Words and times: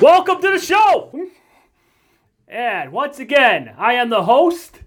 Welcome 0.00 0.40
to 0.40 0.52
the 0.52 0.58
show! 0.58 1.28
And 2.48 2.90
once 2.90 3.18
again, 3.18 3.74
I 3.76 3.94
am 3.94 4.08
the 4.08 4.22
host, 4.22 4.80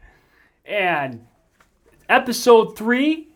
and 0.66 1.27
episode 2.09 2.75
three, 2.75 3.27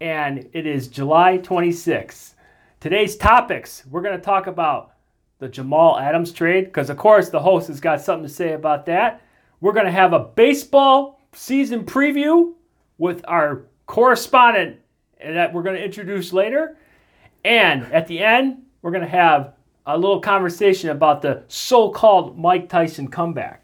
and 0.00 0.48
it 0.54 0.66
is 0.66 0.88
July 0.88 1.36
26th. 1.36 2.32
Today's 2.80 3.14
topics 3.14 3.84
we're 3.90 4.00
going 4.00 4.16
to 4.16 4.24
talk 4.24 4.46
about 4.46 4.92
the 5.38 5.50
Jamal 5.50 5.98
Adams 5.98 6.32
trade, 6.32 6.64
because 6.64 6.88
of 6.88 6.96
course 6.96 7.28
the 7.28 7.40
host 7.40 7.68
has 7.68 7.78
got 7.78 8.00
something 8.00 8.26
to 8.26 8.32
say 8.32 8.54
about 8.54 8.86
that. 8.86 9.20
We're 9.60 9.74
going 9.74 9.84
to 9.84 9.92
have 9.92 10.14
a 10.14 10.20
baseball 10.20 11.20
season 11.34 11.84
preview 11.84 12.54
with 12.96 13.22
our 13.28 13.66
correspondent 13.84 14.78
that 15.22 15.52
we're 15.52 15.62
going 15.62 15.76
to 15.76 15.84
introduce 15.84 16.32
later. 16.32 16.78
And 17.44 17.82
at 17.92 18.06
the 18.06 18.20
end, 18.20 18.62
we're 18.80 18.92
going 18.92 19.04
to 19.04 19.10
have 19.10 19.55
a 19.86 19.96
little 19.96 20.20
conversation 20.20 20.90
about 20.90 21.22
the 21.22 21.44
so 21.48 21.90
called 21.90 22.38
Mike 22.38 22.68
Tyson 22.68 23.08
comeback. 23.08 23.62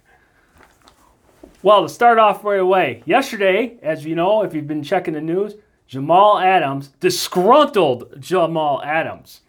Well, 1.63 1.83
to 1.83 1.89
start 1.89 2.19
off 2.19 2.45
right 2.45 2.61
away, 2.61 3.03
yesterday, 3.07 3.79
as 3.83 4.05
you 4.05 4.15
know, 4.15 4.43
if 4.43 4.55
you've 4.55 4.67
been 4.67 4.83
checking 4.83 5.15
the 5.15 5.21
news, 5.21 5.55
Jamal 5.87 6.39
Adams, 6.39 6.89
disgruntled 7.01 8.21
Jamal 8.21 8.83
Adams 8.83 9.41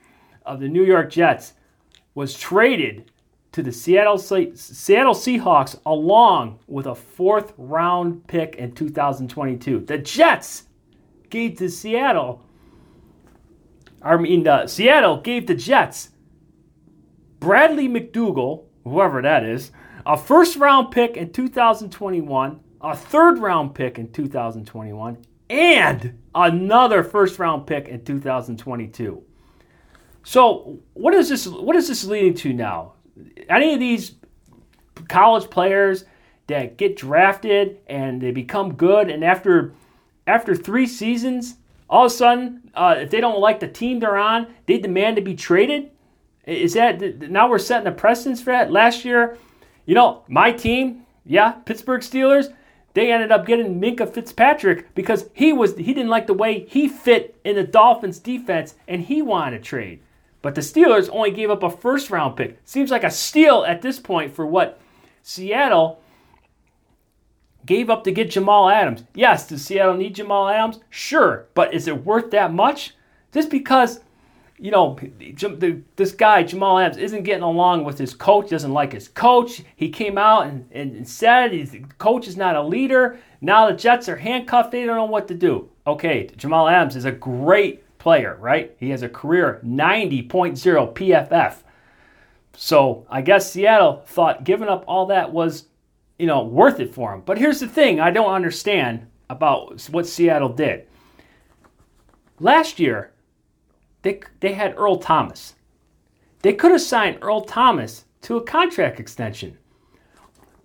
of 0.45 0.59
the 0.59 0.67
New 0.67 0.83
York 0.83 1.11
Jets, 1.11 1.53
was 2.15 2.38
traded 2.38 3.11
to 3.52 3.63
the 3.63 3.71
Seattle, 3.71 4.17
Seattle 4.17 5.13
Seahawks 5.13 5.80
along 5.85 6.59
with 6.67 6.87
a 6.87 6.95
fourth 6.95 7.53
round 7.58 8.27
pick 8.27 8.55
in 8.55 8.73
2022. 8.73 9.81
The 9.81 9.99
Jets 9.99 10.63
gave 11.30 11.58
to 11.58 11.69
Seattle, 11.69 12.43
I 14.02 14.17
mean, 14.17 14.47
uh, 14.47 14.67
Seattle 14.67 15.21
gave 15.21 15.47
the 15.47 15.55
Jets 15.55 16.09
Bradley 17.44 17.89
McDougald, 17.89 18.63
whoever 18.86 19.22
that 19.22 19.44
is, 19.44 19.72
a 20.05 20.16
first 20.16 20.55
round 20.55 20.91
pick 20.91 21.17
in 21.17 21.33
2021, 21.33 22.58
a 22.80 22.95
third 22.95 23.38
round 23.38 23.75
pick 23.75 23.99
in 23.99 24.09
2021, 24.13 25.17
and 25.49 26.17
another 26.33 27.03
first 27.03 27.38
round 27.39 27.67
pick 27.67 27.89
in 27.89 28.05
2022. 28.05 29.21
So, 30.23 30.80
what 30.94 31.14
is 31.14 31.27
this 31.27 31.45
what 31.45 31.75
is 31.75 31.89
this 31.89 32.05
leading 32.05 32.33
to 32.36 32.53
now? 32.53 32.94
Any 33.49 33.73
of 33.73 33.80
these 33.81 34.16
college 35.09 35.49
players 35.49 36.05
that 36.47 36.77
get 36.77 36.95
drafted 36.95 37.80
and 37.88 38.21
they 38.21 38.31
become 38.31 38.75
good 38.75 39.09
and 39.09 39.21
after 39.21 39.73
after 40.27 40.55
3 40.55 40.88
seasons, 40.88 41.58
all 41.89 42.05
of 42.05 42.11
a 42.14 42.16
sudden, 42.16 42.71
uh, 42.73 42.95
if 42.99 43.09
they 43.09 43.19
don't 43.19 43.41
like 43.41 43.59
the 43.59 43.67
team 43.67 43.99
they're 43.99 44.16
on, 44.16 44.47
they 44.66 44.77
demand 44.77 45.17
to 45.17 45.21
be 45.21 45.36
traded? 45.36 45.89
Is 46.45 46.73
that 46.73 47.30
now 47.30 47.49
we're 47.49 47.59
setting 47.59 47.88
a 47.88 47.91
precedence 47.91 48.41
for 48.41 48.52
that? 48.52 48.72
Last 48.72 49.05
year, 49.05 49.38
you 49.86 49.95
know, 49.95 50.23
my 50.27 50.52
team, 50.52 51.05
yeah, 51.25 51.52
Pittsburgh 51.52 52.02
Steelers, 52.02 52.53
they 52.94 53.11
ended 53.11 53.31
up 53.31 53.45
getting 53.45 53.80
Minkah 53.80 54.11
Fitzpatrick 54.13 54.94
because 54.94 55.30
he 55.33 55.53
was 55.53 55.75
he 55.77 55.94
didn't 55.94 56.09
like 56.09 56.27
the 56.27 56.33
way 56.33 56.66
he 56.67 56.88
fit 56.88 57.39
in 57.44 57.55
the 57.55 57.64
Dolphins 57.64 58.19
defense 58.19 58.75
and 58.88 59.02
he 59.02 59.21
wanted 59.21 59.58
to 59.58 59.64
trade. 59.64 60.02
But 60.41 60.55
the 60.55 60.61
Steelers 60.61 61.09
only 61.11 61.31
gave 61.31 61.49
up 61.49 61.64
a 61.64 61.69
first 61.69 62.09
round 62.09 62.36
pick. 62.36 62.60
Seems 62.65 62.92
like 62.92 63.04
a 63.04 63.10
steal 63.10 63.64
at 63.64 63.81
this 63.81 63.99
point 63.99 64.33
for 64.33 64.45
what 64.45 64.80
Seattle 65.21 66.02
gave 67.65 67.89
up 67.89 68.04
to 68.04 68.11
get 68.11 68.31
Jamal 68.31 68.70
Adams. 68.70 69.05
Yes, 69.15 69.48
does 69.48 69.64
Seattle 69.64 69.95
need 69.95 70.15
Jamal 70.15 70.49
Adams? 70.49 70.81
Sure, 70.89 71.48
but 71.54 71.73
is 71.73 71.87
it 71.87 72.04
worth 72.04 72.31
that 72.31 72.54
much? 72.54 72.93
Just 73.31 73.49
because 73.49 74.02
you 74.63 74.71
know, 74.71 74.97
this 75.97 76.13
guy, 76.13 76.41
Jamal 76.41 76.79
Adams, 76.79 76.95
isn't 76.95 77.23
getting 77.23 77.43
along 77.43 77.83
with 77.83 77.97
his 77.97 78.13
coach, 78.13 78.49
doesn't 78.49 78.71
like 78.71 78.93
his 78.93 79.09
coach. 79.09 79.61
He 79.75 79.89
came 79.89 80.17
out 80.17 80.47
and, 80.47 80.71
and 80.71 81.05
said 81.05 81.51
the 81.51 81.81
coach 81.97 82.29
is 82.29 82.37
not 82.37 82.55
a 82.55 82.63
leader. 82.63 83.19
Now 83.41 83.69
the 83.69 83.75
Jets 83.75 84.07
are 84.07 84.15
handcuffed. 84.15 84.71
They 84.71 84.85
don't 84.85 84.95
know 84.95 85.03
what 85.03 85.27
to 85.27 85.33
do. 85.33 85.69
Okay, 85.85 86.29
Jamal 86.37 86.69
Adams 86.69 86.95
is 86.95 87.03
a 87.03 87.11
great 87.11 87.83
player, 87.97 88.37
right? 88.39 88.73
He 88.79 88.89
has 88.91 89.01
a 89.01 89.09
career 89.09 89.59
90.0 89.65 90.29
PFF. 90.93 91.55
So 92.55 93.05
I 93.09 93.21
guess 93.21 93.51
Seattle 93.51 94.01
thought 94.05 94.45
giving 94.45 94.69
up 94.69 94.85
all 94.87 95.07
that 95.07 95.33
was, 95.33 95.65
you 96.17 96.25
know, 96.25 96.41
worth 96.45 96.80
it 96.80 96.93
for 96.93 97.13
him. 97.13 97.21
But 97.25 97.37
here's 97.37 97.59
the 97.59 97.67
thing 97.67 97.99
I 97.99 98.11
don't 98.11 98.31
understand 98.31 99.07
about 99.30 99.85
what 99.89 100.07
Seattle 100.07 100.53
did. 100.53 100.87
Last 102.39 102.80
year, 102.80 103.12
they, 104.03 104.21
they 104.39 104.53
had 104.53 104.75
Earl 104.77 104.97
Thomas. 104.97 105.55
They 106.43 106.53
could 106.53 106.71
have 106.71 106.81
signed 106.81 107.19
Earl 107.21 107.41
Thomas 107.41 108.05
to 108.21 108.37
a 108.37 108.43
contract 108.43 108.99
extension. 108.99 109.58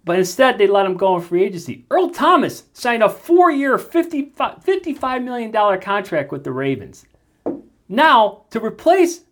But 0.04 0.18
instead, 0.18 0.58
they 0.58 0.66
let 0.66 0.86
him 0.86 0.96
go 0.96 1.16
in 1.16 1.22
free 1.22 1.44
agency. 1.44 1.84
Earl 1.90 2.10
Thomas 2.10 2.64
signed 2.72 3.02
a 3.02 3.08
four 3.08 3.50
year, 3.50 3.76
$55 3.76 5.24
million 5.24 5.80
contract 5.80 6.32
with 6.32 6.44
the 6.44 6.52
Ravens. 6.52 7.06
Now, 7.88 8.44
to 8.50 8.64
replace 8.64 9.22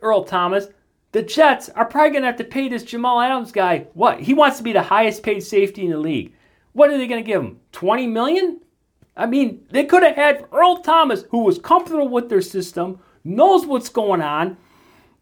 Earl 0.00 0.24
Thomas, 0.24 0.68
the 1.12 1.22
Jets 1.22 1.68
are 1.70 1.84
probably 1.84 2.10
going 2.10 2.22
to 2.22 2.26
have 2.26 2.36
to 2.36 2.44
pay 2.44 2.68
this 2.68 2.82
Jamal 2.82 3.20
Adams 3.20 3.52
guy 3.52 3.86
what? 3.94 4.20
He 4.20 4.34
wants 4.34 4.58
to 4.58 4.62
be 4.62 4.72
the 4.72 4.82
highest 4.82 5.22
paid 5.22 5.40
safety 5.40 5.84
in 5.84 5.90
the 5.90 5.98
league. 5.98 6.34
What 6.72 6.90
are 6.90 6.98
they 6.98 7.06
going 7.06 7.22
to 7.22 7.26
give 7.26 7.42
him? 7.42 7.60
20 7.72 8.06
million? 8.08 8.60
I 9.16 9.26
mean, 9.26 9.64
they 9.70 9.84
could 9.84 10.02
have 10.02 10.16
had 10.16 10.46
Earl 10.52 10.78
Thomas, 10.78 11.24
who 11.30 11.44
was 11.44 11.58
comfortable 11.58 12.08
with 12.08 12.28
their 12.28 12.42
system, 12.42 12.98
knows 13.24 13.66
what's 13.66 13.88
going 13.88 14.20
on, 14.20 14.56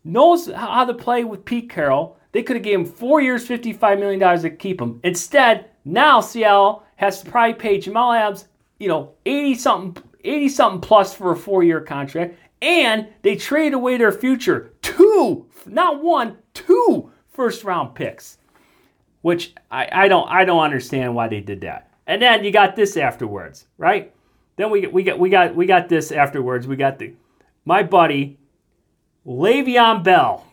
knows 0.05 0.51
how 0.51 0.85
to 0.85 0.95
play 0.95 1.25
with 1.25 1.45
Pete 1.45 1.71
Carroll. 1.71 2.19
They 2.33 2.43
could 2.43 2.57
have 2.57 2.65
gave 2.65 2.81
him 2.81 2.87
four 2.87 3.21
years, 3.21 3.47
$55 3.47 3.99
million 3.99 4.41
to 4.41 4.51
keep 4.51 4.81
him. 4.81 5.01
Instead, 5.05 5.71
now 5.85 6.21
Seattle 6.21 6.83
has 6.97 7.23
to 7.23 7.31
probably 7.31 7.55
pay 7.55 7.79
Jamal 7.79 8.13
Adams, 8.13 8.49
you 8.79 8.89
know, 8.89 9.13
80 9.27 9.55
something, 9.55 10.05
80 10.25 10.49
something 10.49 10.81
plus 10.81 11.15
for 11.15 11.33
a 11.33 11.37
four 11.37 11.63
year 11.63 11.81
contract. 11.81 12.39
And 12.61 13.09
they 13.23 13.37
trade 13.37 13.75
away 13.75 13.97
their 13.97 14.13
future. 14.13 14.73
Two, 14.83 15.47
not 15.67 16.03
one, 16.03 16.39
two 16.55 17.11
first 17.33 17.65
round 17.65 17.95
picks. 17.95 18.39
Which 19.23 19.55
I, 19.71 19.89
I 19.93 20.09
don't 20.09 20.29
I 20.29 20.45
don't 20.45 20.63
understand 20.63 21.15
why 21.15 21.29
they 21.29 21.41
did 21.41 21.61
that. 21.61 21.91
And 22.09 22.21
then 22.21 22.43
you 22.43 22.51
got 22.51 22.75
this 22.75 22.97
afterwards, 22.97 23.67
right? 23.79 24.13
Then 24.57 24.71
we 24.71 24.87
we 24.89 25.05
got 25.05 25.19
we 25.19 25.31
got 25.31 25.55
we 25.55 25.65
got 25.67 25.89
this 25.89 26.11
afterwards. 26.11 26.67
We 26.67 26.75
got 26.75 26.99
the 26.99 27.15
my 27.65 27.83
buddy, 27.83 28.39
Le'Veon 29.27 30.03
Bell. 30.03 30.47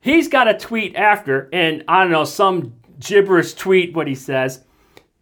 He's 0.00 0.28
got 0.28 0.48
a 0.48 0.54
tweet 0.58 0.96
after, 0.96 1.48
and 1.52 1.84
I 1.86 2.02
don't 2.02 2.12
know, 2.12 2.24
some 2.24 2.74
gibberish 2.98 3.54
tweet, 3.54 3.94
what 3.94 4.06
he 4.06 4.14
says. 4.14 4.64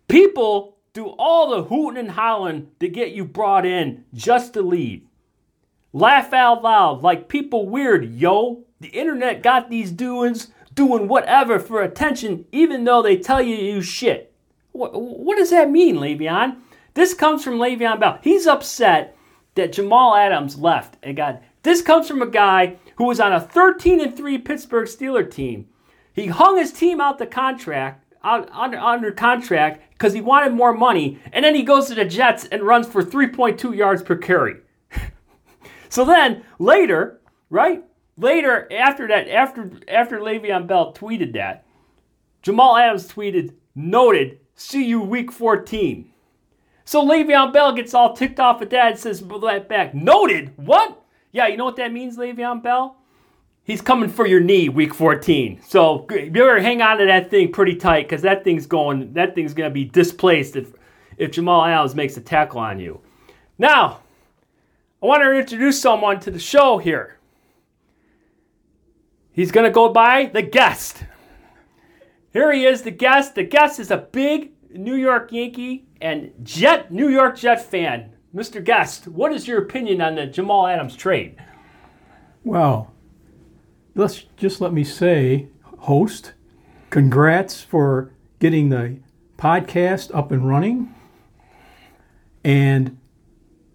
People 0.06 0.76
do 0.92 1.06
all 1.18 1.50
the 1.50 1.64
hooting 1.64 1.98
and 1.98 2.10
hollering 2.12 2.68
to 2.80 2.88
get 2.88 3.12
you 3.12 3.24
brought 3.24 3.66
in 3.66 4.04
just 4.14 4.54
to 4.54 4.62
leave. 4.62 5.02
Laugh 5.92 6.32
out 6.32 6.62
loud 6.62 7.02
like 7.02 7.28
people 7.28 7.68
weird, 7.68 8.04
yo. 8.14 8.64
The 8.80 8.88
internet 8.88 9.42
got 9.42 9.70
these 9.70 9.90
doings 9.90 10.52
doing 10.74 11.08
whatever 11.08 11.58
for 11.58 11.82
attention, 11.82 12.44
even 12.52 12.84
though 12.84 13.02
they 13.02 13.16
tell 13.16 13.42
you 13.42 13.56
you 13.56 13.82
shit. 13.82 14.32
What, 14.72 14.92
what 14.94 15.36
does 15.36 15.50
that 15.50 15.70
mean, 15.70 15.96
Le'Veon? 15.96 16.58
This 16.94 17.14
comes 17.14 17.42
from 17.42 17.58
Le'Veon 17.58 17.98
Bell. 17.98 18.20
He's 18.22 18.46
upset 18.46 19.16
that 19.58 19.72
Jamal 19.72 20.16
Adams 20.16 20.58
left. 20.58 20.96
And 21.02 21.16
got 21.16 21.42
this 21.62 21.82
comes 21.82 22.08
from 22.08 22.22
a 22.22 22.26
guy 22.26 22.76
who 22.96 23.04
was 23.04 23.20
on 23.20 23.32
a 23.32 23.40
13 23.40 24.00
and 24.00 24.16
3 24.16 24.38
Pittsburgh 24.38 24.88
Steeler 24.88 25.30
team. 25.30 25.68
He 26.12 26.26
hung 26.26 26.56
his 26.56 26.72
team 26.72 27.00
out 27.00 27.18
the 27.18 27.26
contract 27.26 28.04
out, 28.24 28.48
under, 28.52 28.78
under 28.78 29.12
contract 29.12 29.82
because 29.90 30.12
he 30.12 30.20
wanted 30.20 30.52
more 30.52 30.72
money, 30.72 31.18
and 31.32 31.44
then 31.44 31.54
he 31.54 31.62
goes 31.62 31.86
to 31.86 31.94
the 31.94 32.04
Jets 32.04 32.46
and 32.46 32.62
runs 32.62 32.86
for 32.86 33.02
3.2 33.02 33.76
yards 33.76 34.02
per 34.02 34.16
carry. 34.16 34.56
so 35.88 36.04
then 36.04 36.42
later, 36.58 37.20
right? 37.50 37.84
Later, 38.16 38.66
after 38.72 39.06
that, 39.08 39.28
after 39.28 39.70
after 39.86 40.18
Le'Veon 40.18 40.66
Bell 40.66 40.92
tweeted 40.92 41.34
that, 41.34 41.64
Jamal 42.42 42.76
Adams 42.76 43.06
tweeted, 43.06 43.54
noted, 43.76 44.40
see 44.56 44.84
you 44.84 45.00
week 45.00 45.30
14. 45.30 46.10
So 46.88 47.04
Le'Veon 47.04 47.52
Bell 47.52 47.74
gets 47.74 47.92
all 47.92 48.14
ticked 48.14 48.40
off 48.40 48.62
at 48.62 48.70
that 48.70 48.92
and 48.92 48.98
says 48.98 49.20
back, 49.20 49.94
noted. 49.94 50.54
What? 50.56 51.04
Yeah, 51.32 51.46
you 51.46 51.58
know 51.58 51.66
what 51.66 51.76
that 51.76 51.92
means, 51.92 52.16
Le'Veon 52.16 52.62
Bell? 52.62 52.96
He's 53.62 53.82
coming 53.82 54.08
for 54.08 54.26
your 54.26 54.40
knee 54.40 54.70
week 54.70 54.94
14. 54.94 55.60
So 55.68 56.06
you 56.08 56.30
better 56.30 56.58
hang 56.58 56.80
on 56.80 56.96
to 56.96 57.04
that 57.04 57.28
thing 57.28 57.52
pretty 57.52 57.76
tight 57.76 58.08
because 58.08 58.22
that 58.22 58.42
thing's 58.42 58.64
going, 58.64 59.12
that 59.12 59.34
thing's 59.34 59.52
gonna 59.52 59.68
be 59.68 59.84
displaced 59.84 60.56
if 60.56 60.72
if 61.18 61.30
Jamal 61.30 61.66
Adams 61.66 61.94
makes 61.94 62.16
a 62.16 62.22
tackle 62.22 62.60
on 62.60 62.80
you. 62.80 63.02
Now, 63.58 64.00
I 65.02 65.06
want 65.06 65.22
to 65.22 65.32
introduce 65.38 65.78
someone 65.82 66.20
to 66.20 66.30
the 66.30 66.38
show 66.38 66.78
here. 66.78 67.18
He's 69.30 69.52
gonna 69.52 69.68
go 69.70 69.90
by 69.90 70.30
the 70.32 70.40
guest. 70.40 71.04
Here 72.32 72.50
he 72.50 72.64
is, 72.64 72.80
the 72.80 72.90
guest. 72.90 73.34
The 73.34 73.44
guest 73.44 73.78
is 73.78 73.90
a 73.90 73.98
big 73.98 74.52
New 74.72 74.94
York 74.94 75.32
Yankee 75.32 75.87
and 76.00 76.32
Jet 76.42 76.92
New 76.92 77.08
York 77.08 77.36
Jet 77.36 77.64
fan. 77.64 78.12
Mr. 78.34 78.62
Guest, 78.62 79.08
what 79.08 79.32
is 79.32 79.48
your 79.48 79.58
opinion 79.58 80.00
on 80.00 80.14
the 80.14 80.26
Jamal 80.26 80.66
Adams 80.66 80.96
trade? 80.96 81.36
Well, 82.44 82.92
let's 83.94 84.24
just 84.36 84.60
let 84.60 84.72
me 84.72 84.84
say, 84.84 85.48
host, 85.80 86.34
congrats 86.90 87.62
for 87.62 88.12
getting 88.38 88.68
the 88.68 88.98
podcast 89.38 90.14
up 90.14 90.30
and 90.30 90.48
running. 90.48 90.94
And 92.44 92.98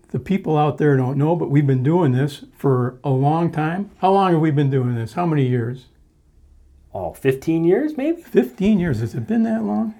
the 0.10 0.20
people 0.20 0.58
out 0.58 0.78
there 0.78 0.96
don't 0.96 1.18
know, 1.18 1.36
but 1.36 1.50
we've 1.50 1.68
been 1.68 1.84
doing 1.84 2.12
this 2.12 2.46
for 2.56 3.00
a 3.04 3.10
long 3.10 3.52
time. 3.52 3.92
How 3.98 4.12
long 4.12 4.34
have 4.34 4.42
we 4.42 4.52
been 4.52 4.70
doing 4.70 4.96
this? 4.96 5.14
How 5.14 5.26
many 5.26 5.48
years? 5.48 5.88
Oh, 6.94 7.14
15 7.14 7.64
years 7.64 7.98
maybe? 7.98 8.22
15 8.22 8.80
years. 8.80 9.00
Has 9.00 9.16
it 9.16 9.28
been 9.28 9.44
that 9.44 9.64
long? 9.64 9.96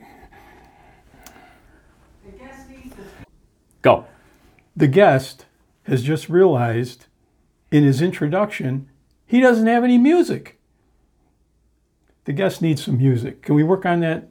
Go. 3.84 4.06
The 4.76 4.88
guest 4.88 5.46
has 5.84 6.02
just 6.02 6.30
realized 6.30 7.06
in 7.72 7.84
his 7.84 8.02
introduction 8.02 8.90
he 9.28 9.40
doesn't 9.40 9.68
have 9.68 9.84
any 9.84 9.98
music. 10.00 10.60
The 12.26 12.34
guest 12.34 12.62
needs 12.62 12.84
some 12.84 12.98
music. 12.98 13.42
Can 13.44 13.54
we 13.56 13.64
work 13.64 13.86
on 13.86 14.00
that 14.00 14.30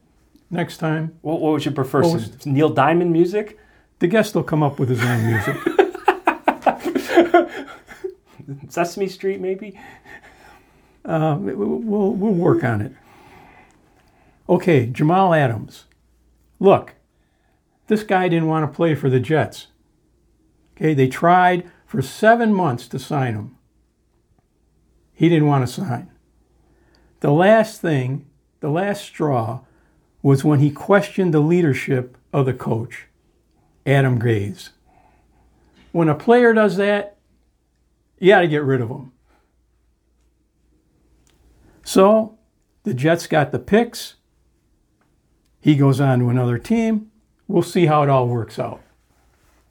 next 0.50 0.78
time? 0.78 1.16
What, 1.20 1.40
what 1.40 1.52
would 1.52 1.64
you 1.64 1.70
prefer? 1.70 2.02
Some 2.02 2.12
was- 2.14 2.46
Neil 2.46 2.70
Diamond 2.70 3.12
music? 3.12 3.58
The 4.00 4.08
guest 4.08 4.34
will 4.34 4.43
come 4.43 4.62
up 4.62 4.78
with 4.81 4.88
his 4.88 5.02
own 5.04 5.26
music. 5.26 5.56
Sesame 8.69 9.08
Street 9.08 9.40
maybe? 9.40 9.78
Uh, 11.04 11.37
we'll, 11.38 12.12
we'll 12.12 12.32
work 12.34 12.64
on 12.64 12.81
it. 12.81 12.93
Okay, 14.49 14.87
Jamal 14.87 15.34
Adams. 15.34 15.84
Look, 16.58 16.94
this 17.93 18.05
guy 18.05 18.27
didn't 18.27 18.49
want 18.49 18.65
to 18.65 18.75
play 18.75 18.94
for 18.94 19.11
the 19.11 19.21
Jets. 19.21 19.67
Okay, 20.75 20.94
they 20.94 21.09
tried 21.09 21.71
for 21.85 22.00
seven 22.00 22.55
months 22.55 22.89
to 22.89 22.99
sign 22.99 23.35
him. 23.35 23.59
He 25.12 25.29
didn't 25.29 25.47
want 25.47 25.67
to 25.67 25.71
sign. 25.71 26.11
The 27.21 27.33
last 27.33 27.83
thing, 27.83 28.25
the 28.61 28.71
last 28.71 29.05
straw, 29.05 29.61
was 30.23 30.43
when 30.43 30.61
he 30.61 30.71
questioned 30.71 31.35
the 31.35 31.41
leadership 31.41 32.17
of 32.33 32.47
the 32.47 32.55
coach, 32.55 33.09
Adam 33.85 34.19
Gase. 34.19 34.71
When 35.91 36.09
a 36.09 36.15
player 36.15 36.55
does 36.55 36.79
that, 36.79 37.19
you 38.19 38.29
got 38.29 38.41
to 38.41 38.49
get 38.49 38.62
rid 38.62 38.81
of 38.81 38.88
him. 38.88 39.12
So 41.85 42.38
the 42.85 42.95
Jets 42.95 43.27
got 43.27 43.53
the 43.53 43.59
picks. 43.59 44.15
He 45.61 45.77
goes 45.77 46.00
on 46.00 46.21
to 46.21 46.31
another 46.31 46.56
team. 46.56 47.12
We'll 47.52 47.62
see 47.62 47.84
how 47.84 48.02
it 48.02 48.08
all 48.08 48.28
works 48.28 48.58
out. 48.58 48.81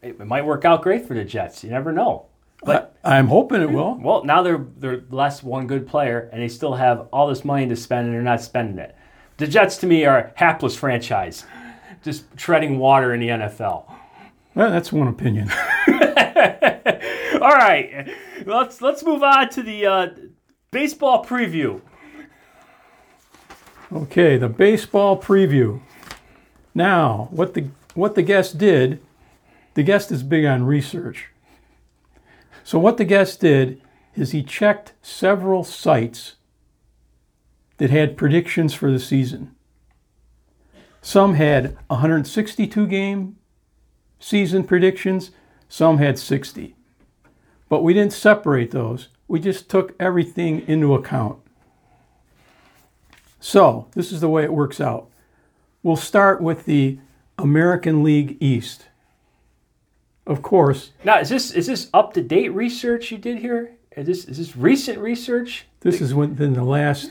It 0.04 0.20
might 0.20 0.46
work 0.46 0.66
out 0.66 0.84
great 0.84 1.08
for 1.08 1.16
the 1.16 1.24
Jets. 1.24 1.64
You 1.64 1.72
never 1.72 1.92
know. 1.92 2.28
But 2.64 2.96
I, 3.04 3.18
am 3.18 3.26
hoping 3.26 3.60
it 3.60 3.72
will. 3.72 3.96
well, 4.00 4.24
now 4.24 4.44
they're 4.44 4.64
they're 4.78 5.02
less 5.10 5.42
one 5.42 5.66
good 5.66 5.88
player, 5.88 6.30
and 6.32 6.44
they 6.44 6.48
still 6.48 6.76
have 6.76 7.08
all 7.12 7.28
this 7.28 7.44
money 7.44 7.68
to 7.68 7.76
spend, 7.76 8.06
and 8.06 8.14
they're 8.14 8.22
not 8.22 8.40
spending 8.40 8.78
it. 8.78 8.96
The 9.38 9.48
Jets, 9.48 9.78
to 9.78 9.88
me, 9.88 10.06
are 10.06 10.20
a 10.20 10.32
hapless 10.36 10.76
franchise, 10.76 11.44
just 12.04 12.26
treading 12.38 12.78
water 12.78 13.16
in 13.16 13.20
the 13.20 13.30
NFL. 13.30 13.92
Well, 14.54 14.70
that's 14.70 14.92
one 14.92 15.08
opinion. 15.08 15.50
All 15.88 17.56
right, 17.56 18.14
let's 18.46 18.80
let's 18.80 19.04
move 19.04 19.24
on 19.24 19.50
to 19.50 19.64
the 19.64 19.88
uh, 19.88 20.08
baseball 20.70 21.26
preview. 21.26 21.82
Okay, 23.92 24.38
the 24.38 24.50
baseball 24.50 25.20
preview. 25.20 25.82
Now, 26.74 27.28
what 27.32 27.54
the 27.54 27.70
what 27.94 28.16
the 28.16 28.24
guest 28.24 28.58
did, 28.58 29.02
the 29.74 29.84
guest 29.84 30.12
is 30.12 30.24
big 30.24 30.46
on 30.46 30.64
research. 30.64 31.28
So 32.64 32.80
what 32.80 32.98
the 32.98 33.06
guest 33.06 33.42
did 33.42 33.82
is 34.16 34.32
he 34.32 34.44
checked 34.44 34.94
several 35.02 35.64
sites 35.64 36.36
that 37.78 37.90
had 37.90 38.18
predictions 38.18 38.74
for 38.74 38.92
the 38.92 39.00
season. 39.00 39.56
Some 41.02 41.34
had 41.34 41.78
162 41.88 42.88
game 42.88 43.38
season 44.20 44.64
predictions, 44.64 45.32
some 45.68 45.98
had 45.98 46.20
60. 46.20 46.76
But 47.68 47.84
we 47.84 47.94
didn't 47.94 48.14
separate 48.14 48.72
those. 48.72 49.08
We 49.28 49.40
just 49.40 49.70
took 49.70 49.96
everything 50.00 50.68
into 50.68 50.94
account. 50.94 51.40
So, 53.40 53.88
this 53.96 54.12
is 54.12 54.22
the 54.22 54.30
way 54.30 54.44
it 54.44 54.54
works 54.54 54.80
out. 54.80 55.11
We'll 55.84 55.96
start 55.96 56.42
with 56.42 56.66
the 56.66 57.00
American 57.38 58.04
League 58.04 58.38
East. 58.40 58.88
Of 60.28 60.42
course, 60.42 60.92
Now, 61.04 61.20
is 61.20 61.30
this 61.30 61.52
is 61.52 61.66
this 61.68 61.90
up 61.94 62.14
to 62.14 62.22
date 62.22 62.50
research 62.50 63.12
you 63.12 63.18
did 63.18 63.40
here? 63.40 63.76
Is 63.98 64.06
this 64.08 64.26
is 64.26 64.38
this 64.38 64.56
recent 64.56 65.00
research? 65.00 65.66
this 65.82 66.00
is 66.00 66.14
within 66.14 66.54
the 66.54 66.64
last 66.64 67.10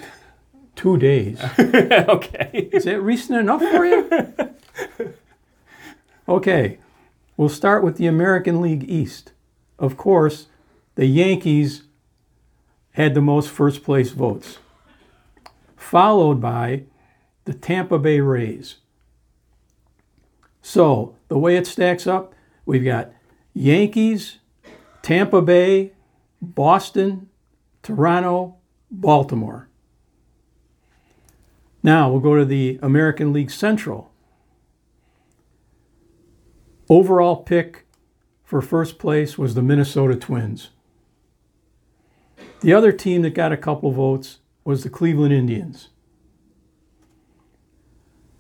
two 0.77 0.97
days. 0.97 1.41
okay. 1.59 2.71
Is 2.73 2.85
that 2.85 3.01
recent 3.03 3.39
enough 3.41 3.61
for 3.61 3.85
you? 3.85 4.09
Okay, 6.29 6.79
we'll 7.37 7.49
start 7.49 7.83
with 7.83 7.97
the 7.97 8.07
American 8.07 8.61
League 8.61 8.89
East. 8.89 9.33
Of 9.81 9.97
course, 9.97 10.47
the 10.95 11.07
Yankees 11.07 11.83
had 12.93 13.15
the 13.15 13.21
most 13.21 13.51
first 13.51 13.83
place 13.83 14.11
votes, 14.13 14.59
followed 15.77 16.41
by 16.41 16.85
the 17.45 17.55
Tampa 17.55 17.99
Bay 17.99 18.21
Rays. 18.21 18.77
So, 20.63 21.17
the 21.29 21.39
way 21.39 21.57
it 21.57 21.67
stacks 21.67 22.07
up, 22.07 22.35
we've 22.67 22.85
got 22.85 23.13
Yankees, 23.55 24.39
Tampa 25.03 25.41
Bay, 25.41 25.93
Boston, 26.41 27.29
Toronto, 27.83 28.57
Baltimore. 28.91 29.69
Now 31.83 32.11
we'll 32.11 32.21
go 32.21 32.37
to 32.37 32.45
the 32.45 32.79
American 32.83 33.33
League 33.33 33.51
Central. 33.51 34.13
Overall 36.89 37.37
pick 37.37 37.87
for 38.45 38.61
first 38.61 38.99
place 38.99 39.39
was 39.39 39.55
the 39.55 39.63
Minnesota 39.63 40.17
Twins. 40.17 40.71
The 42.61 42.75
other 42.75 42.93
team 42.93 43.23
that 43.23 43.35
got 43.35 43.53
a 43.53 43.57
couple 43.57 43.91
votes 43.93 44.41
was 44.65 44.83
the 44.83 44.91
Cleveland 44.91 45.33
Indians. 45.33 45.89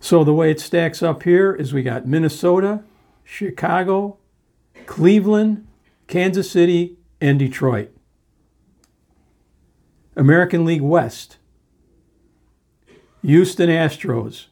So 0.01 0.25
the 0.25 0.33
way 0.33 0.51
it 0.51 0.59
stacks 0.59 1.03
up 1.03 1.23
here 1.23 1.55
is 1.55 1.75
we 1.75 1.83
got 1.83 2.07
Minnesota, 2.07 2.83
Chicago, 3.23 4.17
Cleveland, 4.87 5.67
Kansas 6.07 6.51
City, 6.51 6.97
and 7.21 7.39
Detroit. 7.39 7.95
American 10.17 10.65
League 10.65 10.81
West. 10.81 11.37
Houston 13.23 13.69
Astros, 13.69 14.47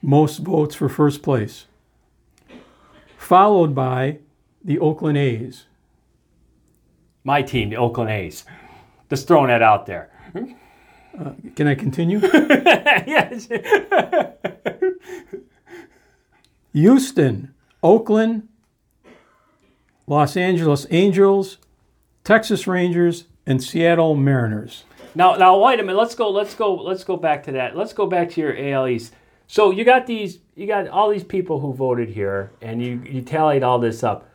most 0.00 0.38
votes 0.38 0.76
for 0.76 0.88
first 0.88 1.22
place. 1.22 1.66
Followed 3.16 3.74
by 3.74 4.18
the 4.62 4.78
Oakland 4.78 5.18
A's. 5.18 5.64
My 7.24 7.42
team, 7.42 7.70
the 7.70 7.76
Oakland 7.76 8.10
A's. 8.10 8.44
Just 9.10 9.26
throwing 9.26 9.48
that 9.48 9.62
out 9.62 9.86
there. 9.86 10.10
Uh, 11.18 11.32
can 11.54 11.66
I 11.66 11.74
continue? 11.74 12.20
yes. 12.22 13.48
Houston, 16.72 17.54
Oakland, 17.82 18.48
Los 20.06 20.36
Angeles 20.36 20.86
Angels, 20.90 21.58
Texas 22.24 22.66
Rangers, 22.66 23.26
and 23.46 23.62
Seattle 23.62 24.16
Mariners. 24.16 24.84
Now, 25.14 25.36
now, 25.36 25.56
wait 25.58 25.78
a 25.78 25.82
minute. 25.82 25.98
Let's 25.98 26.14
go. 26.14 26.30
Let's 26.30 26.54
go. 26.54 26.74
Let's 26.74 27.04
go 27.04 27.16
back 27.16 27.44
to 27.44 27.52
that. 27.52 27.76
Let's 27.76 27.92
go 27.92 28.06
back 28.06 28.30
to 28.30 28.40
your 28.40 28.56
AL 28.58 28.88
East. 28.88 29.12
So 29.46 29.70
you 29.70 29.84
got 29.84 30.06
these. 30.06 30.40
You 30.56 30.66
got 30.66 30.88
all 30.88 31.10
these 31.10 31.24
people 31.24 31.60
who 31.60 31.72
voted 31.72 32.08
here, 32.08 32.50
and 32.60 32.82
you 32.82 33.00
you 33.08 33.22
tallied 33.22 33.62
all 33.62 33.78
this 33.78 34.02
up. 34.02 34.28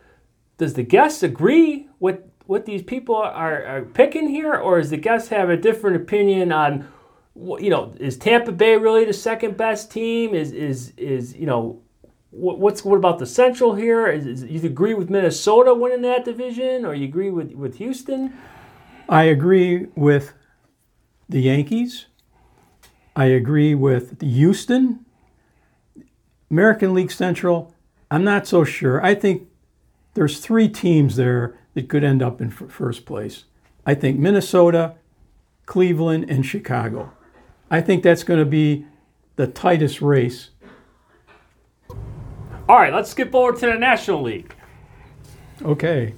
Does 0.58 0.74
the 0.76 0.84
guests 0.84 1.24
agree 1.24 1.88
with 2.00 2.20
what 2.50 2.66
these 2.66 2.82
people 2.82 3.16
are, 3.16 3.64
are 3.64 3.82
picking 3.84 4.28
here, 4.28 4.56
or 4.56 4.80
does 4.80 4.90
the 4.90 4.98
guest 4.98 5.30
have 5.30 5.52
a 5.52 5.56
different 5.56 5.96
opinion 5.96 6.52
on? 6.52 6.88
You 7.36 7.70
know, 7.70 7.94
is 8.00 8.18
Tampa 8.18 8.52
Bay 8.52 8.76
really 8.76 9.06
the 9.06 9.14
second 9.14 9.56
best 9.56 9.92
team? 9.92 10.34
Is 10.34 10.52
is 10.52 10.92
is 10.98 11.36
you 11.36 11.46
know, 11.46 11.84
what, 12.32 12.58
what's 12.58 12.84
what 12.84 12.96
about 12.96 13.20
the 13.20 13.28
Central 13.28 13.76
here? 13.76 14.08
Is, 14.08 14.26
is 14.26 14.44
you 14.44 14.62
agree 14.64 14.96
with 14.96 15.12
Minnesota 15.12 15.76
winning 15.76 16.02
that 16.02 16.26
division, 16.26 16.86
or 16.86 16.96
you 16.96 17.06
agree 17.06 17.30
with 17.30 17.54
with 17.54 17.78
Houston? 17.78 18.34
I 19.08 19.26
agree 19.26 19.86
with 19.96 20.34
the 21.30 21.42
Yankees. 21.42 22.08
I 23.16 23.26
agree 23.26 23.76
with 23.76 24.20
Houston. 24.22 25.06
American 26.50 26.96
League 26.96 27.12
Central, 27.12 27.76
I'm 28.10 28.24
not 28.24 28.48
so 28.48 28.64
sure. 28.64 29.06
I 29.06 29.14
think 29.14 29.48
there's 30.16 30.40
three 30.40 30.68
teams 30.68 31.16
there 31.16 31.59
that 31.80 31.88
could 31.88 32.04
end 32.04 32.22
up 32.22 32.42
in 32.42 32.48
f- 32.48 32.70
first 32.70 33.06
place. 33.06 33.46
I 33.86 33.96
think 33.96 34.20
Minnesota, 34.20 34.96
Cleveland, 35.66 36.30
and 36.30 36.46
Chicago. 36.46 37.14
I 37.72 37.80
think 37.80 38.04
that's 38.04 38.24
going 38.24 38.40
to 38.40 38.46
be 38.46 38.86
the 39.38 39.48
tightest 39.48 40.02
race. 40.02 40.50
All 42.68 42.76
right, 42.76 42.94
let's 42.94 43.10
skip 43.12 43.34
over 43.34 43.54
to 43.54 43.66
the 43.66 43.76
National 43.76 44.22
League. 44.22 44.54
Okay. 45.62 46.14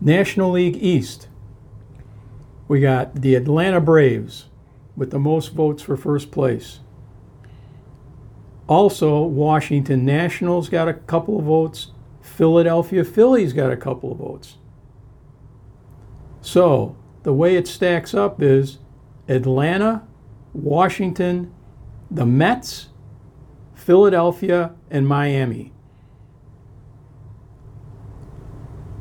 National 0.00 0.50
League 0.50 0.76
East. 0.82 1.28
we 2.68 2.80
got 2.80 3.14
the 3.22 3.36
Atlanta 3.36 3.80
Braves 3.80 4.46
with 4.96 5.12
the 5.12 5.18
most 5.20 5.52
votes 5.52 5.82
for 5.82 5.96
first 5.96 6.32
place. 6.32 6.80
Also, 8.66 9.22
Washington 9.22 10.04
Nationals 10.04 10.68
got 10.68 10.88
a 10.88 10.94
couple 10.94 11.38
of 11.38 11.44
votes. 11.44 11.92
Philadelphia 12.36 13.02
Phillies 13.02 13.54
got 13.54 13.72
a 13.72 13.78
couple 13.78 14.12
of 14.12 14.18
votes. 14.18 14.58
So, 16.42 16.94
the 17.22 17.32
way 17.32 17.56
it 17.56 17.66
stacks 17.66 18.12
up 18.12 18.42
is 18.42 18.78
Atlanta, 19.26 20.06
Washington, 20.52 21.50
the 22.10 22.26
Mets, 22.26 22.88
Philadelphia, 23.74 24.74
and 24.90 25.08
Miami. 25.08 25.72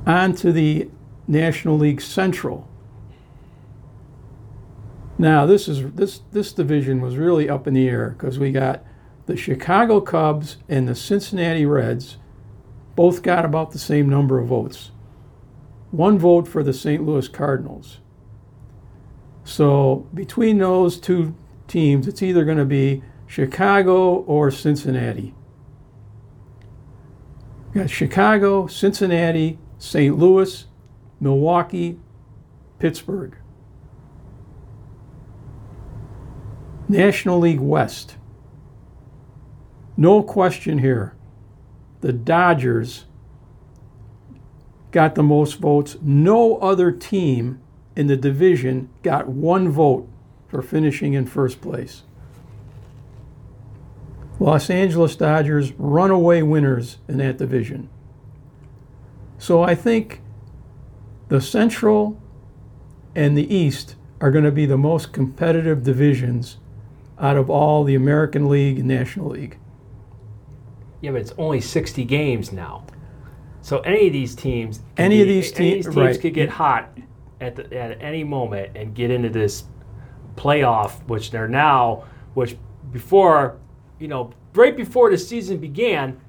On 0.05 0.33
to 0.35 0.53
the 0.53 0.89
National 1.27 1.77
League 1.77 1.99
Central. 1.99 2.69
Now, 5.17 5.45
this 5.45 5.67
is 5.67 5.91
this 5.91 6.21
this 6.31 6.53
division 6.53 7.01
was 7.01 7.17
really 7.17 7.49
up 7.49 7.67
in 7.67 7.73
the 7.73 7.89
air 7.89 8.15
because 8.17 8.39
we 8.39 8.53
got 8.53 8.81
the 9.25 9.35
Chicago 9.35 9.99
Cubs 9.99 10.55
and 10.69 10.87
the 10.87 10.95
Cincinnati 10.95 11.65
Reds 11.65 12.17
both 12.95 13.21
got 13.21 13.45
about 13.45 13.71
the 13.71 13.79
same 13.79 14.09
number 14.09 14.39
of 14.39 14.47
votes. 14.47 14.91
One 15.91 16.17
vote 16.17 16.47
for 16.47 16.63
the 16.63 16.73
St. 16.73 17.03
Louis 17.03 17.27
Cardinals. 17.27 17.99
So 19.43 20.07
between 20.13 20.57
those 20.57 20.99
two 20.99 21.35
teams, 21.67 22.07
it's 22.07 22.23
either 22.23 22.45
going 22.45 22.57
to 22.57 22.65
be 22.65 23.03
Chicago 23.27 24.15
or 24.15 24.51
Cincinnati. 24.51 25.33
Got 27.73 27.89
Chicago, 27.89 28.67
Cincinnati, 28.67 29.59
St. 29.77 30.17
Louis, 30.17 30.65
Milwaukee, 31.19 31.99
Pittsburgh. 32.79 33.37
National 36.87 37.39
League 37.39 37.59
West. 37.59 38.15
No 39.97 40.23
question 40.23 40.79
here. 40.79 41.15
The 42.05 42.13
Dodgers 42.13 43.05
got 44.91 45.15
the 45.15 45.23
most 45.23 45.53
votes. 45.53 45.97
No 46.03 46.57
other 46.57 46.91
team 46.91 47.59
in 47.95 48.05
the 48.05 48.15
division 48.15 48.89
got 49.01 49.27
one 49.27 49.69
vote 49.69 50.07
for 50.47 50.61
finishing 50.61 51.13
in 51.13 51.25
first 51.25 51.61
place. 51.61 52.03
Los 54.39 54.69
Angeles 54.69 55.15
Dodgers 55.15 55.71
runaway 55.79 56.43
winners 56.43 56.99
in 57.07 57.17
that 57.17 57.39
division. 57.39 57.89
So 59.39 59.63
I 59.63 59.73
think 59.73 60.21
the 61.29 61.41
Central 61.41 62.21
and 63.15 63.35
the 63.35 63.51
East 63.51 63.95
are 64.21 64.29
going 64.29 64.45
to 64.45 64.51
be 64.51 64.67
the 64.67 64.77
most 64.77 65.11
competitive 65.11 65.81
divisions 65.81 66.57
out 67.17 67.35
of 67.35 67.49
all 67.49 67.83
the 67.83 67.95
American 67.95 68.47
League 68.47 68.77
and 68.77 68.87
National 68.87 69.29
League. 69.29 69.57
Yeah, 71.05 71.11
but 71.11 71.21
it's 71.21 71.33
only 71.37 71.61
60 71.61 72.03
games 72.03 72.51
now. 72.51 72.83
So 73.61 73.81
any 73.81 74.07
of 74.07 74.13
these 74.13 74.33
teams, 74.33 74.79
Any 74.97 75.21
of 75.21 75.27
be- 75.27 75.33
these 75.35 75.51
any 75.51 75.55
te- 75.55 75.69
of 75.69 75.75
these 75.75 75.85
teams 75.85 75.95
right. 75.95 76.19
could 76.19 76.33
get 76.33 76.49
hot 76.49 76.97
at 77.39 77.55
the, 77.55 77.77
at 77.77 78.01
any 78.01 78.23
moment 78.23 78.75
and 78.75 78.95
get 78.95 79.11
into 79.11 79.29
this 79.29 79.65
playoff, 80.35 80.93
which 81.07 81.29
they're 81.29 81.47
now, 81.47 82.05
which 82.33 82.57
before, 82.91 83.59
you 83.99 84.07
know, 84.07 84.31
right 84.55 84.75
before 84.75 85.11
the 85.11 85.17
season 85.19 85.59
began, 85.59 86.19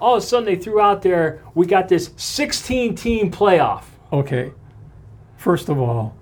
all 0.00 0.16
of 0.16 0.24
a 0.24 0.26
sudden 0.26 0.44
they 0.44 0.56
threw 0.56 0.80
out 0.80 1.02
there, 1.02 1.40
we 1.54 1.66
got 1.66 1.88
this 1.88 2.10
16 2.16 2.96
team 2.96 3.30
playoff. 3.30 3.84
Okay. 4.12 4.52
First 5.36 5.68
of 5.68 5.78
all, 5.78 6.16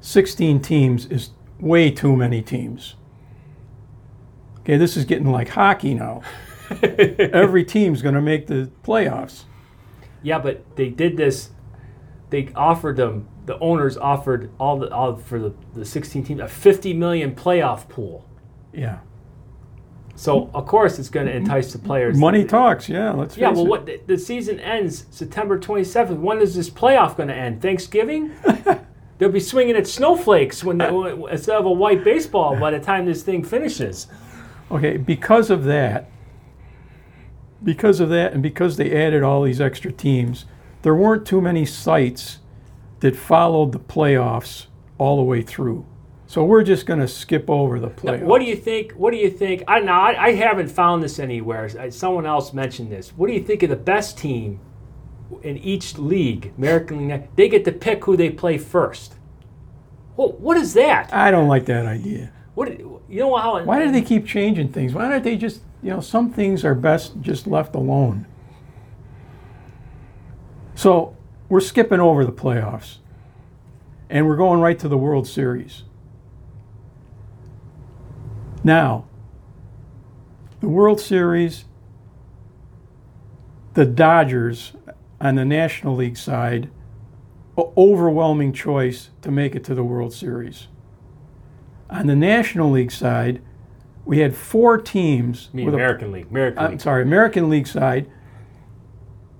16 0.00 0.60
teams 0.60 1.06
is 1.06 1.30
way 1.60 1.88
too 1.92 2.16
many 2.16 2.42
teams. 2.42 2.96
Okay, 4.58 4.76
this 4.76 4.96
is 4.96 5.04
getting 5.04 5.30
like 5.30 5.50
hockey 5.50 5.94
now. 5.94 6.22
Every 6.82 7.64
team's 7.64 8.02
going 8.02 8.14
to 8.14 8.22
make 8.22 8.46
the 8.46 8.70
playoffs. 8.82 9.44
Yeah, 10.22 10.38
but 10.38 10.76
they 10.76 10.88
did 10.88 11.16
this. 11.16 11.50
They 12.30 12.48
offered 12.54 12.96
them. 12.96 13.28
The 13.46 13.58
owners 13.58 13.96
offered 13.98 14.50
all 14.58 14.78
the 14.78 14.90
all 14.92 15.16
for 15.16 15.38
the, 15.38 15.54
the 15.74 15.84
16 15.84 16.24
teams 16.24 16.40
a 16.40 16.48
50 16.48 16.94
million 16.94 17.34
playoff 17.34 17.88
pool. 17.88 18.26
Yeah. 18.72 19.00
So 20.16 20.50
of 20.54 20.66
course 20.66 20.98
it's 20.98 21.10
going 21.10 21.26
to 21.26 21.34
entice 21.34 21.72
the 21.72 21.78
players. 21.78 22.16
Money 22.16 22.44
talks, 22.44 22.88
yeah, 22.88 23.10
let's 23.10 23.36
Yeah, 23.36 23.50
well, 23.50 23.64
it. 23.64 23.68
what 23.68 23.86
the, 23.86 24.00
the 24.06 24.16
season 24.16 24.60
ends 24.60 25.06
September 25.10 25.58
27th. 25.58 26.18
When 26.18 26.40
is 26.40 26.54
this 26.54 26.70
playoff 26.70 27.16
going 27.16 27.28
to 27.28 27.34
end? 27.34 27.60
Thanksgiving? 27.60 28.32
They'll 29.18 29.30
be 29.30 29.40
swinging 29.40 29.76
at 29.76 29.86
snowflakes 29.86 30.64
when 30.64 30.78
they, 30.78 30.88
instead 31.30 31.56
of 31.56 31.66
a 31.66 31.72
white 31.72 32.04
baseball 32.04 32.58
by 32.58 32.70
the 32.70 32.80
time 32.80 33.06
this 33.06 33.22
thing 33.22 33.44
finishes. 33.44 34.06
Okay, 34.70 34.96
because 34.96 35.50
of 35.50 35.64
that, 35.64 36.10
because 37.64 38.00
of 38.00 38.10
that, 38.10 38.32
and 38.32 38.42
because 38.42 38.76
they 38.76 38.94
added 38.94 39.22
all 39.22 39.42
these 39.42 39.60
extra 39.60 39.90
teams, 39.90 40.44
there 40.82 40.94
weren't 40.94 41.26
too 41.26 41.40
many 41.40 41.64
sites 41.64 42.38
that 43.00 43.16
followed 43.16 43.72
the 43.72 43.78
playoffs 43.78 44.66
all 44.98 45.16
the 45.16 45.22
way 45.22 45.42
through. 45.42 45.86
So 46.26 46.44
we're 46.44 46.62
just 46.62 46.86
going 46.86 47.00
to 47.00 47.08
skip 47.08 47.48
over 47.48 47.78
the 47.78 47.90
playoffs. 47.90 48.22
What 48.22 48.40
do 48.40 48.46
you 48.46 48.56
think? 48.56 48.92
What 48.92 49.12
do 49.12 49.18
you 49.18 49.30
think? 49.30 49.62
I 49.68 49.80
now 49.80 50.00
I, 50.00 50.26
I 50.26 50.32
haven't 50.32 50.68
found 50.68 51.02
this 51.02 51.18
anywhere. 51.18 51.90
Someone 51.90 52.26
else 52.26 52.52
mentioned 52.52 52.90
this. 52.90 53.10
What 53.10 53.26
do 53.28 53.34
you 53.34 53.42
think 53.42 53.62
of 53.62 53.70
the 53.70 53.76
best 53.76 54.18
team 54.18 54.58
in 55.42 55.58
each 55.58 55.98
league, 55.98 56.52
American 56.56 57.08
League? 57.08 57.28
They 57.36 57.48
get 57.48 57.64
to 57.66 57.72
pick 57.72 58.04
who 58.04 58.16
they 58.16 58.30
play 58.30 58.58
first. 58.58 59.14
Well, 60.16 60.32
what 60.32 60.56
is 60.56 60.74
that? 60.74 61.12
I 61.12 61.30
don't 61.30 61.48
like 61.48 61.66
that 61.66 61.86
idea. 61.86 62.32
What 62.54 62.78
you 62.78 63.00
know 63.08 63.36
how? 63.36 63.62
Why 63.62 63.84
do 63.84 63.92
they 63.92 64.02
keep 64.02 64.26
changing 64.26 64.72
things? 64.72 64.94
Why 64.94 65.08
don't 65.08 65.22
they 65.24 65.36
just, 65.36 65.60
you 65.84 65.90
know, 65.90 66.00
some 66.00 66.32
things 66.32 66.64
are 66.64 66.74
best 66.74 67.20
just 67.20 67.46
left 67.46 67.74
alone. 67.74 68.26
So 70.74 71.14
we're 71.50 71.60
skipping 71.60 72.00
over 72.00 72.24
the 72.24 72.32
playoffs 72.32 72.96
and 74.08 74.26
we're 74.26 74.36
going 74.36 74.60
right 74.60 74.78
to 74.78 74.88
the 74.88 74.96
World 74.96 75.28
Series. 75.28 75.82
Now, 78.64 79.04
the 80.60 80.70
World 80.70 81.02
Series, 81.02 81.66
the 83.74 83.84
Dodgers 83.84 84.72
on 85.20 85.34
the 85.34 85.44
National 85.44 85.94
League 85.96 86.16
side, 86.16 86.70
overwhelming 87.58 88.54
choice 88.54 89.10
to 89.20 89.30
make 89.30 89.54
it 89.54 89.62
to 89.64 89.74
the 89.74 89.84
World 89.84 90.14
Series. 90.14 90.68
On 91.90 92.06
the 92.06 92.16
National 92.16 92.70
League 92.70 92.90
side, 92.90 93.42
we 94.04 94.18
had 94.18 94.34
four 94.36 94.78
teams. 94.78 95.48
I 95.52 95.56
mean, 95.56 95.66
with 95.66 95.74
a- 95.74 95.78
American 95.78 96.12
League. 96.12 96.26
American 96.30 96.58
I'm 96.58 96.70
League. 96.72 96.80
sorry, 96.80 97.02
American 97.02 97.48
League 97.48 97.66
side, 97.66 98.10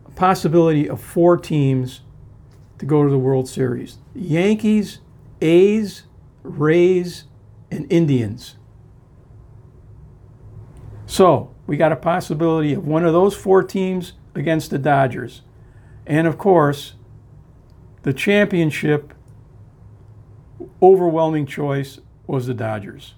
a 0.07 0.11
possibility 0.13 0.89
of 0.89 1.01
four 1.01 1.37
teams 1.37 2.01
to 2.79 2.87
go 2.87 3.05
to 3.05 3.11
the 3.11 3.19
World 3.19 3.49
Series 3.49 3.99
Yankees, 4.15 5.01
A's, 5.41 6.05
Rays, 6.43 7.25
and 7.71 7.91
Indians. 7.93 8.57
So 11.07 11.55
we 11.67 11.77
got 11.77 11.93
a 11.93 11.97
possibility 11.97 12.73
of 12.73 12.87
one 12.87 13.05
of 13.05 13.13
those 13.13 13.35
four 13.37 13.63
teams 13.63 14.15
against 14.35 14.71
the 14.71 14.79
Dodgers. 14.79 15.43
And 16.07 16.27
of 16.27 16.39
course, 16.39 16.95
the 18.03 18.13
championship 18.13 19.15
overwhelming 20.83 21.47
choice 21.47 22.01
was 22.27 22.47
the 22.47 22.55
Dodgers. 22.55 23.15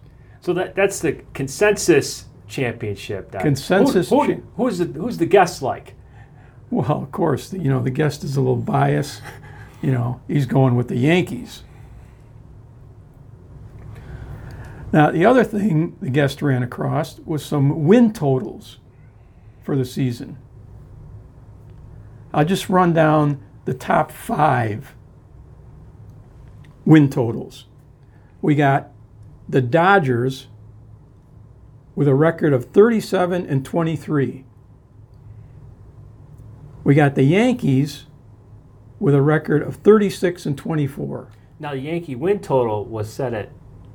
So 0.46 0.52
that 0.52 0.76
that's 0.76 1.00
the 1.00 1.14
consensus 1.34 2.26
championship. 2.46 3.32
Doc. 3.32 3.42
Consensus 3.42 4.10
Who, 4.10 4.22
who- 4.22 4.42
who's 4.56 4.78
the 4.78 4.84
who's 4.84 5.18
the 5.18 5.26
guest 5.26 5.60
like? 5.60 5.94
Well, 6.70 7.02
of 7.02 7.10
course, 7.10 7.48
the, 7.50 7.58
you 7.58 7.68
know, 7.68 7.82
the 7.82 7.90
guest 7.90 8.22
is 8.22 8.36
a 8.36 8.40
little 8.40 8.54
biased. 8.54 9.22
You 9.82 9.90
know, 9.90 10.20
he's 10.28 10.46
going 10.46 10.76
with 10.76 10.86
the 10.86 10.96
Yankees. 10.96 11.64
Now, 14.92 15.10
the 15.10 15.26
other 15.26 15.42
thing 15.42 15.96
the 16.00 16.10
guest 16.10 16.40
ran 16.40 16.62
across 16.62 17.18
was 17.20 17.44
some 17.44 17.84
win 17.84 18.12
totals 18.12 18.78
for 19.64 19.76
the 19.76 19.84
season. 19.84 20.38
I'll 22.32 22.44
just 22.44 22.68
run 22.68 22.92
down 22.92 23.42
the 23.64 23.74
top 23.74 24.12
five 24.12 24.94
win 26.84 27.10
totals. 27.10 27.66
We 28.40 28.54
got 28.54 28.92
the 29.48 29.60
Dodgers 29.60 30.48
with 31.94 32.08
a 32.08 32.14
record 32.14 32.52
of 32.52 32.66
37 32.66 33.46
and 33.46 33.64
23. 33.64 34.44
We 36.84 36.94
got 36.94 37.14
the 37.14 37.24
Yankees 37.24 38.06
with 39.00 39.14
a 39.14 39.22
record 39.22 39.62
of 39.62 39.76
36 39.76 40.46
and 40.46 40.56
24. 40.56 41.28
Now 41.58 41.72
the 41.72 41.78
Yankee 41.78 42.14
win 42.14 42.40
total 42.40 42.84
was 42.84 43.12
set 43.12 43.34
at 43.34 43.50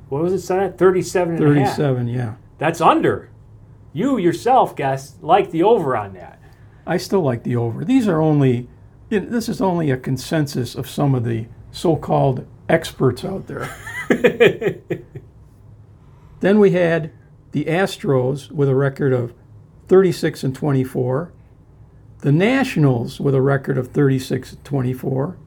what 0.08 0.22
was 0.22 0.34
it 0.34 0.40
set 0.40 0.58
at? 0.58 0.76
37 0.76 1.36
and 1.36 1.42
a 1.42 1.60
half. 1.60 1.76
37, 1.76 2.08
yeah. 2.08 2.34
That's 2.58 2.82
under. 2.82 3.30
You 3.94 4.18
yourself, 4.18 4.76
guest, 4.76 5.22
like 5.22 5.50
the 5.50 5.62
over 5.62 5.96
on 5.96 6.12
that. 6.14 6.38
I 6.86 6.98
still 6.98 7.22
like 7.22 7.44
the 7.44 7.56
over. 7.56 7.82
These 7.82 8.08
are 8.08 8.20
only, 8.20 8.68
you 9.08 9.20
know, 9.20 9.30
this 9.30 9.48
is 9.48 9.62
only 9.62 9.90
a 9.90 9.96
consensus 9.96 10.74
of 10.74 10.88
some 10.88 11.14
of 11.14 11.24
the 11.24 11.46
so 11.70 11.96
called 11.96 12.46
experts 12.68 13.24
out 13.24 13.46
there. 13.46 13.74
then 16.42 16.58
we 16.58 16.72
had 16.72 17.12
the 17.52 17.66
Astros 17.66 18.50
with 18.50 18.68
a 18.68 18.74
record 18.74 19.12
of 19.12 19.32
36 19.86 20.42
and 20.42 20.54
24, 20.54 21.32
the 22.18 22.32
Nationals 22.32 23.20
with 23.20 23.34
a 23.34 23.40
record 23.40 23.78
of 23.78 23.92
36 23.92 24.54
and 24.54 24.64
24, 24.64 25.38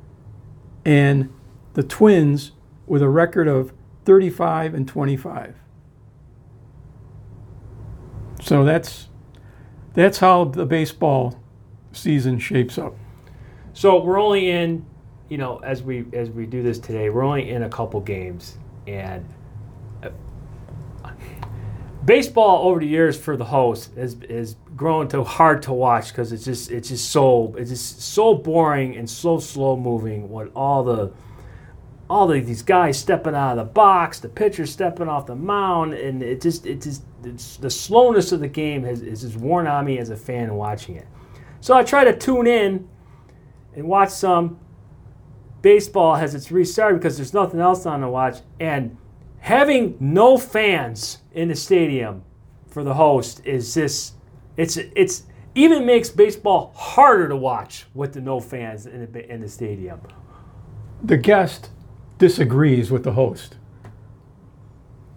and 0.85 1.33
the 1.73 1.83
Twins 1.83 2.53
with 2.87 3.01
a 3.01 3.09
record 3.09 3.49
of 3.49 3.73
35 4.05 4.73
and 4.73 4.87
25. 4.87 5.55
So 8.41 8.63
that's 8.63 9.09
that's 9.95 10.19
how 10.19 10.45
the 10.45 10.65
baseball 10.65 11.43
season 11.91 12.39
shapes 12.39 12.77
up. 12.77 12.95
So 13.73 14.01
we're 14.01 14.19
only 14.19 14.49
in, 14.49 14.85
you 15.27 15.37
know, 15.37 15.57
as 15.57 15.83
we 15.83 16.05
as 16.13 16.29
we 16.29 16.45
do 16.45 16.63
this 16.63 16.79
today, 16.79 17.09
we're 17.09 17.23
only 17.23 17.49
in 17.49 17.63
a 17.63 17.69
couple 17.69 17.99
games, 17.99 18.59
and 18.87 19.25
baseball 22.05 22.67
over 22.67 22.79
the 22.79 22.87
years 22.87 23.17
for 23.17 23.35
the 23.35 23.45
host 23.45 23.91
has 23.95 24.15
is 24.29 24.55
grown 24.75 25.07
to 25.07 25.23
hard 25.23 25.61
to 25.63 25.73
watch 25.73 26.09
because 26.09 26.31
it's 26.31 26.45
just 26.45 26.71
it's 26.71 26.89
just 26.89 27.09
so 27.09 27.55
it's 27.57 27.71
just 27.71 28.01
so 28.01 28.35
boring 28.35 28.95
and 28.95 29.09
so 29.09 29.39
slow 29.39 29.75
moving. 29.75 30.29
What 30.29 30.51
all 30.55 30.83
the 30.83 31.11
all 32.07 32.27
the, 32.27 32.39
these 32.39 32.61
guys 32.61 32.99
stepping 32.99 33.33
out 33.33 33.57
of 33.57 33.57
the 33.57 33.73
box, 33.73 34.19
the 34.19 34.29
pitcher 34.29 34.65
stepping 34.65 35.07
off 35.07 35.25
the 35.25 35.35
mound, 35.35 35.93
and 35.93 36.21
it 36.21 36.41
just 36.41 36.65
it 36.65 36.81
just 36.81 37.03
the 37.61 37.69
slowness 37.69 38.31
of 38.31 38.39
the 38.39 38.47
game 38.47 38.83
has 38.83 39.01
is 39.01 39.21
just 39.21 39.37
worn 39.37 39.65
on 39.65 39.85
me 39.85 39.97
as 39.97 40.09
a 40.11 40.17
fan 40.17 40.53
watching 40.53 40.95
it. 40.95 41.07
So 41.61 41.73
I 41.73 41.83
try 41.83 42.03
to 42.03 42.15
tune 42.15 42.45
in 42.45 42.87
and 43.75 43.87
watch 43.87 44.09
some 44.09 44.59
baseball 45.63 46.15
as 46.15 46.35
it's 46.35 46.51
restarted 46.51 46.99
because 46.99 47.17
there's 47.17 47.33
nothing 47.33 47.59
else 47.59 47.87
on 47.87 48.01
to 48.01 48.09
watch. 48.09 48.37
And 48.59 48.97
having 49.45 49.95
no 49.99 50.39
fans 50.39 51.19
in 51.33 51.49
the 51.49 51.55
stadium 51.55 52.23
for 52.67 52.83
the 52.83 52.95
host 52.95 53.45
is 53.45 53.75
just 53.75 54.15
it's 54.57 54.75
it's 54.77 55.23
even 55.53 55.85
makes 55.85 56.09
baseball 56.09 56.73
harder 56.75 57.29
to 57.29 57.35
watch 57.35 57.85
with 57.93 58.13
the 58.13 58.21
no 58.21 58.39
fans 58.39 58.87
in 58.87 59.11
the, 59.11 59.31
in 59.31 59.41
the 59.41 59.47
stadium. 59.47 60.01
The 61.03 61.17
guest 61.17 61.69
disagrees 62.17 62.89
with 62.89 63.03
the 63.03 63.11
host. 63.11 63.57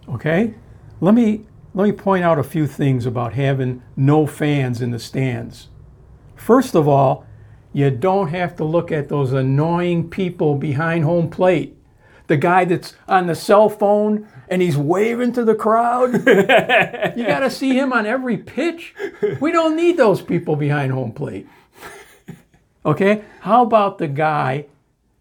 Okay? 0.07 0.53
Let 1.01 1.15
me 1.15 1.47
let 1.73 1.85
me 1.85 1.91
point 1.91 2.23
out 2.23 2.37
a 2.37 2.43
few 2.43 2.67
things 2.67 3.07
about 3.07 3.33
having 3.33 3.81
no 3.95 4.27
fans 4.27 4.79
in 4.79 4.91
the 4.91 4.99
stands. 4.99 5.69
First 6.35 6.75
of 6.75 6.87
all, 6.87 7.25
you 7.73 7.89
don't 7.89 8.27
have 8.27 8.55
to 8.57 8.63
look 8.63 8.91
at 8.91 9.09
those 9.09 9.33
annoying 9.33 10.07
people 10.07 10.53
behind 10.53 11.03
home 11.03 11.31
plate. 11.31 11.78
The 12.29 12.37
guy 12.37 12.63
that's 12.63 12.95
on 13.07 13.27
the 13.27 13.35
cell 13.35 13.67
phone 13.67 14.27
and 14.47 14.61
he's 14.61 14.77
waving 14.77 15.33
to 15.33 15.43
the 15.43 15.55
crowd. 15.55 16.13
you 17.17 17.25
got 17.27 17.39
to 17.39 17.49
see 17.49 17.77
him 17.77 17.91
on 17.91 18.05
every 18.05 18.37
pitch. 18.37 18.95
We 19.41 19.51
don't 19.51 19.75
need 19.75 19.97
those 19.97 20.21
people 20.21 20.55
behind 20.55 20.93
home 20.93 21.11
plate. 21.11 21.47
Okay? 22.85 23.23
How 23.41 23.63
about 23.63 23.97
the 23.97 24.07
guy, 24.07 24.67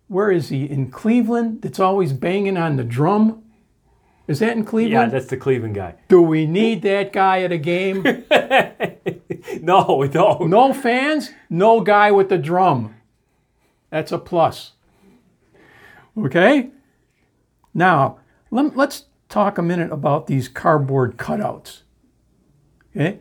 where 0.07 0.31
is 0.31 0.51
he? 0.51 0.65
In 0.65 0.91
Cleveland, 0.91 1.63
that's 1.63 1.81
always 1.81 2.13
banging 2.13 2.57
on 2.57 2.77
the 2.77 2.85
drum? 2.85 3.43
Is 4.29 4.39
that 4.39 4.57
in 4.57 4.65
Cleveland? 4.65 5.11
Yeah, 5.11 5.19
that's 5.19 5.31
the 5.31 5.37
Cleveland 5.39 5.75
guy. 5.75 5.95
Do 6.09 6.23
we 6.23 6.47
need 6.47 6.83
that 6.83 7.13
guy 7.13 7.43
at 7.43 7.51
a 7.51 7.59
game? 7.59 8.05
No, 9.63 9.97
we 10.01 10.09
don't. 10.09 10.51
No 10.51 10.73
fans, 10.73 11.31
no 11.51 11.81
guy 11.81 12.11
with 12.11 12.29
the 12.29 12.39
drum. 12.39 12.95
That's 13.91 14.13
a 14.13 14.19
plus. 14.19 14.73
Okay? 16.17 16.71
Now, 17.75 18.19
lem- 18.51 18.73
let's 18.75 19.05
talk 19.29 19.59
a 19.59 19.63
minute 19.63 19.93
about 19.93 20.27
these 20.27 20.49
cardboard 20.49 21.17
cutouts. 21.17 21.83
Okay? 22.91 23.21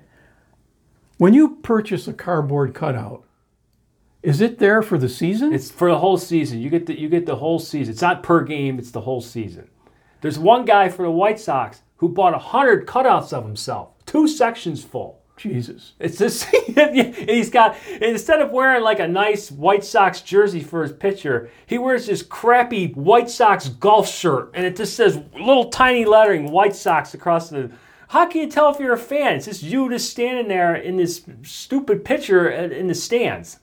When 1.18 1.34
you 1.34 1.58
purchase 1.58 2.08
a 2.08 2.14
cardboard 2.14 2.74
cutout, 2.74 3.24
is 4.24 4.42
it 4.42 4.60
there 4.60 4.82
for 4.82 4.98
the 4.98 5.10
season? 5.10 5.54
It's 5.54 5.72
for 5.72 5.90
the 5.90 6.00
whole 6.00 6.18
season. 6.18 6.60
You 6.60 6.70
get 6.70 6.86
the 6.86 7.00
you 7.00 7.10
get 7.10 7.26
the 7.26 7.38
whole 7.38 7.60
season. 7.60 7.94
It's 7.94 8.02
not 8.02 8.24
per 8.24 8.44
game. 8.44 8.80
It's 8.80 8.92
the 8.92 9.02
whole 9.02 9.22
season. 9.22 9.70
There's 10.22 10.40
one 10.40 10.66
guy 10.66 10.90
for 10.90 11.04
the 11.04 11.12
White 11.12 11.40
Sox 11.40 11.82
who 11.98 12.10
bought 12.10 12.34
a 12.34 12.40
hundred 12.40 12.88
cutouts 12.88 13.34
of 13.34 13.46
himself, 13.46 13.90
two 14.06 14.28
sections 14.28 14.84
full. 14.84 15.22
Jesus. 15.38 15.93
It's 16.00 16.17
just 16.17 16.43
he's 16.45 17.50
got 17.50 17.78
instead 18.02 18.41
of 18.41 18.52
wearing 18.52 18.84
like 18.84 19.00
a 19.00 19.08
nice 19.08 19.52
White 19.52 19.86
Sox 19.86 20.21
jersey 20.21 20.62
for 20.62 20.82
his 20.84 20.91
pitcher, 20.91 21.50
he 21.65 21.78
wears 21.78 22.08
this 22.08 22.23
crappy 22.23 22.88
White 22.93 23.30
Sox 23.30 23.69
golf 23.69 24.10
shirt, 24.10 24.52
and 24.54 24.65
it 24.65 24.76
just 24.76 24.95
says 24.95 25.21
little 25.34 25.69
tiny 25.69 26.06
lettering 26.06 26.52
White 26.52 26.76
Sox 26.76 27.13
across 27.13 27.50
the. 27.50 27.71
How 28.10 28.26
can 28.26 28.41
you 28.41 28.50
tell 28.50 28.73
if 28.73 28.80
you're 28.80 28.93
a 28.93 28.97
fan? 28.97 29.36
It's 29.36 29.45
just 29.45 29.63
you 29.63 29.89
just 29.89 30.10
standing 30.10 30.47
there 30.47 30.76
in 30.76 30.97
this 30.97 31.23
stupid 31.43 32.04
picture 32.04 32.50
in 32.50 32.88
the 32.88 32.95
stands. 32.95 33.60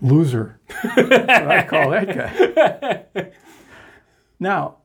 Loser. 0.00 0.58
That's 0.68 0.96
what 0.96 1.50
I 1.50 1.66
call 1.66 1.90
that 1.90 3.14
guy. 3.14 3.26
Now, 4.38 4.76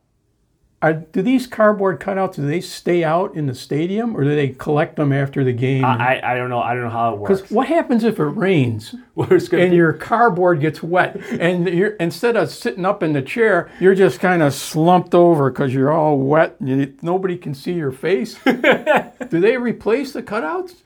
are, 0.81 0.93
do 0.93 1.21
these 1.21 1.45
cardboard 1.45 1.99
cutouts, 1.99 2.35
do 2.35 2.47
they 2.47 2.59
stay 2.59 3.03
out 3.03 3.35
in 3.35 3.45
the 3.45 3.53
stadium 3.53 4.17
or 4.17 4.23
do 4.23 4.35
they 4.35 4.49
collect 4.49 4.95
them 4.95 5.13
after 5.13 5.43
the 5.43 5.53
game? 5.53 5.85
I, 5.85 6.19
I 6.23 6.35
don't 6.35 6.49
know. 6.49 6.59
I 6.59 6.73
don't 6.73 6.83
know 6.83 6.89
how 6.89 7.13
it 7.13 7.19
works. 7.19 7.41
Because 7.41 7.51
what 7.51 7.67
happens 7.67 8.03
if 8.03 8.19
it 8.19 8.23
rains 8.23 8.95
and 9.15 9.49
be- 9.49 9.75
your 9.75 9.93
cardboard 9.93 10.59
gets 10.59 10.81
wet 10.81 11.17
and 11.39 11.67
you're 11.67 11.91
instead 11.97 12.35
of 12.35 12.49
sitting 12.49 12.85
up 12.85 13.03
in 13.03 13.13
the 13.13 13.21
chair, 13.21 13.69
you're 13.79 13.93
just 13.93 14.19
kind 14.19 14.41
of 14.41 14.55
slumped 14.55 15.13
over 15.13 15.51
because 15.51 15.71
you're 15.71 15.93
all 15.93 16.17
wet 16.17 16.55
and 16.59 16.69
you, 16.69 16.97
nobody 17.03 17.37
can 17.37 17.53
see 17.53 17.73
your 17.73 17.91
face? 17.91 18.39
do 18.45 19.39
they 19.39 19.57
replace 19.57 20.13
the 20.13 20.23
cutouts? 20.23 20.77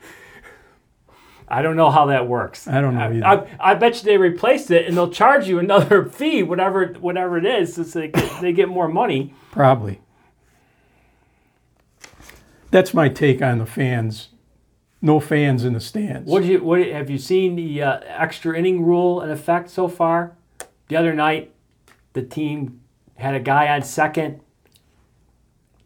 I 1.47 1.61
don't 1.61 1.75
know 1.75 1.91
how 1.91 2.07
that 2.07 2.27
works. 2.27 2.67
I 2.67 2.81
don't 2.81 2.95
know 2.95 3.01
I, 3.01 3.13
either. 3.13 3.25
I, 3.61 3.71
I 3.71 3.73
bet 3.75 3.97
you 3.97 4.03
they 4.03 4.17
replaced 4.17 4.71
it 4.71 4.87
and 4.87 4.97
they'll 4.97 5.11
charge 5.11 5.47
you 5.47 5.59
another 5.59 6.05
fee, 6.09 6.43
whatever 6.43 6.87
whatever 6.99 7.37
it 7.37 7.45
is, 7.45 7.75
so 7.75 7.83
they 7.83 8.07
get, 8.07 8.41
they 8.41 8.53
get 8.53 8.69
more 8.69 8.87
money. 8.87 9.33
Probably. 9.51 10.01
That's 12.71 12.93
my 12.93 13.09
take 13.09 13.41
on 13.41 13.59
the 13.59 13.65
fans. 13.65 14.29
No 15.01 15.19
fans 15.19 15.63
in 15.63 15.73
the 15.73 15.79
stands. 15.79 16.29
What 16.29 16.41
do 16.41 16.49
you 16.49 16.63
what 16.63 16.85
have 16.87 17.09
you 17.09 17.19
seen 17.19 17.55
the 17.55 17.81
uh, 17.81 17.99
extra 18.05 18.57
inning 18.57 18.83
rule 18.83 19.21
in 19.21 19.29
effect 19.29 19.69
so 19.69 19.87
far? 19.87 20.35
The 20.87 20.95
other 20.95 21.13
night, 21.13 21.53
the 22.13 22.23
team 22.23 22.81
had 23.15 23.35
a 23.35 23.39
guy 23.39 23.67
on 23.73 23.83
second 23.83 24.41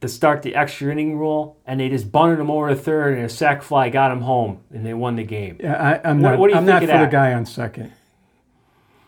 to 0.01 0.07
start 0.07 0.41
the 0.43 0.55
extra 0.55 0.91
inning 0.91 1.17
rule, 1.17 1.57
and 1.65 1.79
they 1.79 1.89
just 1.89 2.11
bunted 2.11 2.39
him 2.39 2.49
over 2.49 2.69
to 2.69 2.75
third, 2.75 3.15
and 3.17 3.25
a 3.25 3.29
sac 3.29 3.61
fly 3.61 3.89
got 3.89 4.11
him 4.11 4.21
home, 4.21 4.61
and 4.71 4.85
they 4.85 4.93
won 4.93 5.15
the 5.15 5.23
game. 5.23 5.57
Yeah, 5.59 5.73
I, 6.03 6.09
I'm 6.09 6.21
What- 6.21 6.29
not. 6.31 6.39
what 6.39 6.47
do 6.47 6.53
you 6.53 6.59
I'm 6.59 6.65
think 6.65 6.89
not 6.89 6.99
for 6.99 7.05
the 7.05 7.11
guy 7.11 7.33
on 7.33 7.45
second. 7.45 7.91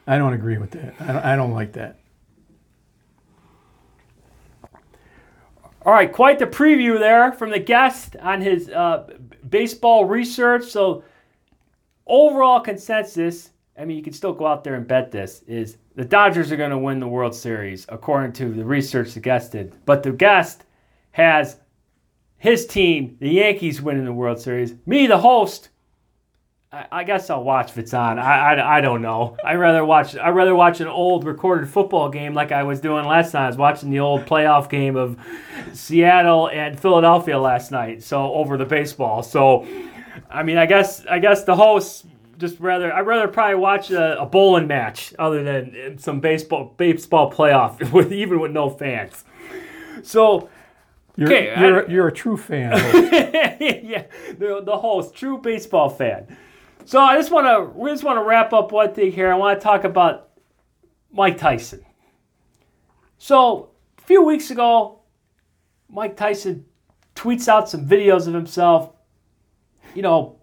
I 0.08 0.17
don't 0.17 0.34
agree 0.34 0.58
with 0.58 0.71
that. 0.71 0.95
I 0.99 1.08
don't, 1.08 1.25
I 1.25 1.36
don't 1.36 1.51
like 1.54 1.73
that. 1.73 1.97
All 5.84 5.93
right, 5.93 6.12
quite 6.12 6.38
the 6.38 6.45
preview 6.45 6.99
there 6.99 7.32
from 7.32 7.49
the 7.49 7.60
guest 7.60 8.15
on 8.17 8.41
his 8.41 8.69
uh, 8.69 9.08
baseball 9.49 10.06
research. 10.06 10.65
So, 10.65 11.04
overall 12.06 12.60
consensus, 12.60 13.49
I 13.77 13.86
mean, 13.86 13.97
you 13.97 14.04
can 14.04 14.13
still 14.13 14.34
go 14.34 14.45
out 14.45 14.63
there 14.63 14.75
and 14.75 14.88
bet 14.88 15.12
this, 15.12 15.41
is 15.47 15.77
the 15.95 16.06
Dodgers 16.06 16.51
are 16.51 16.56
going 16.58 16.69
to 16.69 16.77
win 16.77 16.99
the 16.99 17.08
World 17.08 17.34
Series, 17.34 17.88
according 17.89 18.34
to 18.34 18.54
the 18.54 18.63
research 18.63 19.13
the 19.15 19.19
guest 19.19 19.54
did. 19.54 19.73
But 19.86 20.04
the 20.04 20.12
guest 20.12 20.65
has 21.12 21.58
his 22.38 22.65
team, 22.65 23.17
the 23.19 23.30
Yankees, 23.30 23.82
winning 23.82 24.06
the 24.06 24.13
World 24.13 24.39
Series. 24.39 24.74
Me, 24.86 25.06
the 25.06 25.19
host, 25.19 25.69
I, 26.71 26.86
I 26.91 27.04
guess 27.04 27.30
I'll 27.30 27.43
watch 27.43 27.71
if 27.71 27.78
it's 27.78 27.93
on. 27.93 28.17
I, 28.17 28.56
I, 28.56 28.78
I 28.78 28.82
don't 28.82 29.02
know. 29.02 29.38
I 29.43 29.56
rather 29.56 29.86
watch. 29.86 30.15
I 30.15 30.30
rather 30.30 30.56
watch 30.56 30.80
an 30.80 30.88
old 30.88 31.26
recorded 31.26 31.69
football 31.69 32.10
game 32.10 32.34
like 32.34 32.52
I 32.52 32.63
was 32.63 32.80
doing 32.80 33.06
last 33.06 33.34
time. 33.34 33.43
I 33.43 33.47
was 33.47 33.58
watching 33.58 33.91
the 33.91 34.00
old 34.00 34.26
playoff 34.26 34.69
game 34.69 34.95
of 34.95 35.19
Seattle 35.74 36.50
and 36.50 36.80
Philadelphia 36.80 37.38
last 37.38 37.71
night. 37.71 38.02
So 38.04 38.34
over 38.34 38.58
the 38.58 38.65
baseball. 38.65 39.21
So, 39.21 39.67
I 40.30 40.43
mean, 40.43 40.58
I 40.58 40.65
guess 40.65 41.06
I 41.06 41.19
guess 41.19 41.43
the 41.43 41.56
host 41.56 42.06
just 42.38 42.60
rather 42.60 42.91
I'd 42.91 43.06
rather 43.06 43.28
probably 43.28 43.56
watch 43.56 43.91
a, 43.91 44.19
a 44.19 44.26
bowling 44.26 44.65
match 44.65 45.13
other 45.19 45.43
than 45.43 46.00
some 46.00 46.21
baseball 46.21 46.74
baseball 46.78 47.32
playoff 47.32 47.91
with 47.93 48.12
even 48.12 48.39
with 48.39 48.52
no 48.52 48.69
fans. 48.69 49.26
So. 50.04 50.50
You're, 51.17 51.28
Okay, 51.28 51.60
you're, 51.60 51.89
you're 51.89 52.08
a 52.08 52.12
true 52.12 52.38
fan. 52.38 52.71
yeah, 53.60 54.06
the, 54.38 54.62
the 54.63 54.78
host, 54.78 55.13
true 55.13 55.38
baseball 55.38 55.89
fan. 55.89 56.38
So 56.86 57.00
I 57.00 57.15
just 57.15 57.32
want 57.32 57.47
to 57.47 57.78
we 57.78 57.89
just 57.91 58.04
want 58.04 58.17
to 58.17 58.24
wrap 58.24 58.54
up 58.54 58.71
one 58.71 58.93
thing 58.93 59.12
here. 59.12 59.32
I 59.32 59.36
want 59.36 59.60
to 59.60 59.63
talk 59.63 59.84
about 59.84 60.30
Mike 61.12 61.38
Tyson. 61.38 61.86
So 63.17 63.71
a 64.00 64.02
few 64.02 64.24
weeks 64.24 64.50
ago, 64.50 65.02
Mike 65.89 66.17
Tyson 66.17 66.65
tweets 67.15 67.47
out 67.47 67.69
some 67.69 67.88
videos 67.88 68.28
of 68.28 68.34
himself, 68.34 68.93
you 69.93 70.02
know, 70.02 70.39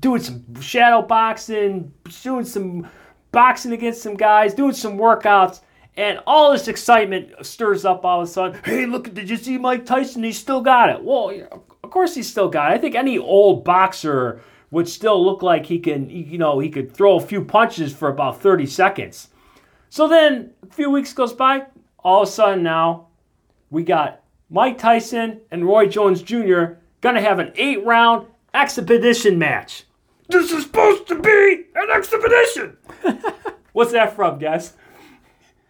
doing 0.00 0.20
some 0.20 0.60
shadow 0.60 1.02
boxing, 1.02 1.92
doing 2.22 2.44
some 2.44 2.88
boxing 3.30 3.72
against 3.72 4.02
some 4.02 4.16
guys, 4.16 4.54
doing 4.54 4.72
some 4.72 4.96
workouts, 4.96 5.60
And 5.96 6.20
all 6.26 6.52
this 6.52 6.66
excitement 6.66 7.32
stirs 7.46 7.84
up 7.84 8.04
all 8.04 8.20
of 8.20 8.28
a 8.28 8.30
sudden. 8.30 8.60
Hey, 8.64 8.86
look, 8.86 9.14
did 9.14 9.30
you 9.30 9.36
see 9.36 9.58
Mike 9.58 9.86
Tyson? 9.86 10.24
He 10.24 10.32
still 10.32 10.60
got 10.60 10.90
it. 10.90 11.02
Well, 11.02 11.30
of 11.84 11.90
course 11.90 12.14
he 12.14 12.22
still 12.22 12.48
got 12.48 12.72
it. 12.72 12.74
I 12.74 12.78
think 12.78 12.94
any 12.96 13.16
old 13.16 13.64
boxer 13.64 14.40
would 14.72 14.88
still 14.88 15.24
look 15.24 15.42
like 15.42 15.66
he 15.66 15.78
can, 15.78 16.10
you 16.10 16.36
know, 16.36 16.58
he 16.58 16.68
could 16.68 16.92
throw 16.92 17.16
a 17.16 17.20
few 17.20 17.44
punches 17.44 17.92
for 17.92 18.08
about 18.08 18.40
30 18.40 18.66
seconds. 18.66 19.28
So 19.88 20.08
then 20.08 20.50
a 20.68 20.74
few 20.74 20.90
weeks 20.90 21.12
goes 21.12 21.32
by, 21.32 21.66
all 22.00 22.22
of 22.22 22.28
a 22.28 22.30
sudden 22.32 22.64
now 22.64 23.06
we 23.70 23.84
got 23.84 24.22
Mike 24.50 24.78
Tyson 24.78 25.40
and 25.52 25.64
Roy 25.64 25.86
Jones 25.86 26.22
Jr. 26.22 26.64
gonna 27.00 27.20
have 27.20 27.38
an 27.38 27.52
eight 27.54 27.84
round 27.84 28.26
expedition 28.52 29.38
match. 29.38 29.84
This 30.28 30.50
is 30.50 30.64
supposed 30.64 31.06
to 31.08 31.20
be 31.20 31.66
an 31.76 31.90
expedition. 31.90 32.76
What's 33.72 33.92
that 33.92 34.16
from, 34.16 34.38
guys? 34.38 34.72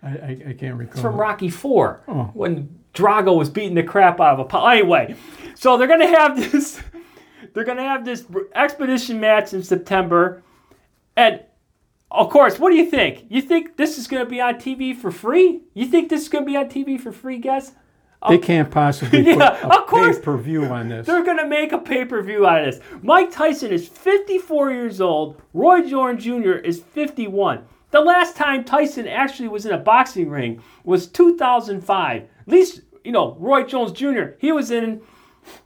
I, 0.05 0.09
I, 0.09 0.39
I 0.49 0.53
can't 0.53 0.77
recall. 0.77 0.93
It's 0.93 1.01
from 1.01 1.17
Rocky 1.17 1.49
Four 1.49 2.03
oh. 2.09 2.31
when 2.35 2.79
Drago 2.93 3.37
was 3.37 3.49
beating 3.51 3.75
the 3.75 3.83
crap 3.83 4.21
out 4.21 4.35
of 4.35 4.39
Apollo. 4.41 4.69
Anyway, 4.69 5.17
so 5.55 5.77
they're 5.77 5.89
gonna 5.89 6.07
have 6.09 6.37
this. 6.37 6.81
They're 7.53 7.65
gonna 7.65 7.83
have 7.83 8.05
this 8.05 8.25
expedition 8.57 9.21
match 9.21 9.53
in 9.53 9.63
September, 9.63 10.43
and 11.17 11.41
of 12.11 12.29
course, 12.29 12.59
what 12.59 12.71
do 12.71 12.77
you 12.77 12.91
think? 12.91 13.27
You 13.29 13.43
think 13.43 13.77
this 13.77 13.97
is 13.97 14.09
gonna 14.09 14.27
be 14.27 14.41
on 14.41 14.55
TV 14.57 14.97
for 14.97 15.13
free? 15.13 15.63
You 15.73 15.87
think 15.87 16.09
this 16.09 16.23
is 16.23 16.29
gonna 16.29 16.47
be 16.47 16.57
on 16.57 16.69
TV 16.69 17.01
for 17.01 17.13
free, 17.13 17.39
guys? 17.39 17.71
They 18.29 18.39
can't 18.39 18.71
possibly 18.71 19.23
put 19.25 19.39
Yeah, 19.39 19.67
a 19.67 19.81
of 19.83 19.87
course. 19.87 20.17
pay-per-view 20.17 20.65
on 20.65 20.89
this. 20.89 21.07
They're 21.07 21.25
going 21.25 21.39
to 21.39 21.47
make 21.47 21.73
a 21.73 21.79
pay 21.79 22.05
per 22.05 22.23
view 22.23 22.47
out 22.47 22.67
of 22.67 22.75
this. 22.75 22.85
Mike 23.03 23.31
Tyson 23.31 23.71
is 23.71 23.87
54 23.87 24.71
years 24.71 25.01
old. 25.01 25.41
Roy 25.53 25.83
Jones 25.83 26.25
Jr. 26.25 26.53
is 26.53 26.81
51. 26.81 27.67
The 27.95 28.01
last 28.01 28.35
time 28.35 28.65
Tyson 28.65 29.07
actually 29.07 29.47
was 29.47 29.67
in 29.67 29.73
a 29.73 29.79
boxing 29.79 30.29
ring 30.29 30.61
was 30.83 31.07
2005. 31.07 32.23
At 32.23 32.29
least, 32.49 32.81
you 33.05 33.13
know, 33.13 33.37
Roy 33.39 33.63
Jones 33.63 33.93
Jr., 33.93 34.33
he 34.39 34.51
was 34.51 34.73
in, 34.73 35.01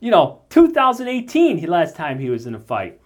you 0.01 0.11
know, 0.11 0.43
2018, 0.51 1.59
the 1.59 1.67
last 1.67 1.97
time 1.97 2.19
he 2.19 2.29
was 2.29 2.47
in 2.47 2.55
a 2.55 2.61
fight. 2.61 3.01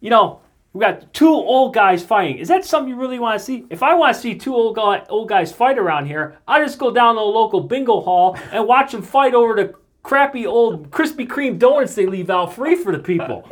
You 0.00 0.10
know, 0.10 0.40
we 0.72 0.80
got 0.80 1.14
two 1.14 1.28
old 1.28 1.72
guys 1.72 2.02
fighting. 2.02 2.38
Is 2.38 2.48
that 2.48 2.64
something 2.64 2.88
you 2.88 2.96
really 2.96 3.20
want 3.20 3.38
to 3.38 3.44
see? 3.44 3.64
If 3.70 3.80
I 3.80 3.94
want 3.94 4.16
to 4.16 4.20
see 4.20 4.34
two 4.34 4.56
old, 4.56 4.74
guy, 4.74 5.06
old 5.08 5.28
guys 5.28 5.52
fight 5.52 5.78
around 5.78 6.06
here, 6.06 6.36
I 6.48 6.58
just 6.64 6.80
go 6.80 6.90
down 6.90 7.14
to 7.14 7.20
the 7.20 7.24
local 7.24 7.60
bingo 7.60 8.00
hall 8.00 8.36
and 8.50 8.66
watch 8.66 8.90
them 8.90 9.02
fight 9.02 9.34
over 9.34 9.54
the 9.54 9.72
crappy 10.02 10.46
old 10.46 10.90
Krispy 10.90 11.28
Kreme 11.28 11.60
donuts 11.60 11.94
they 11.94 12.06
leave 12.06 12.28
out 12.28 12.54
free 12.54 12.74
for 12.74 12.90
the 12.90 12.98
people. 12.98 13.48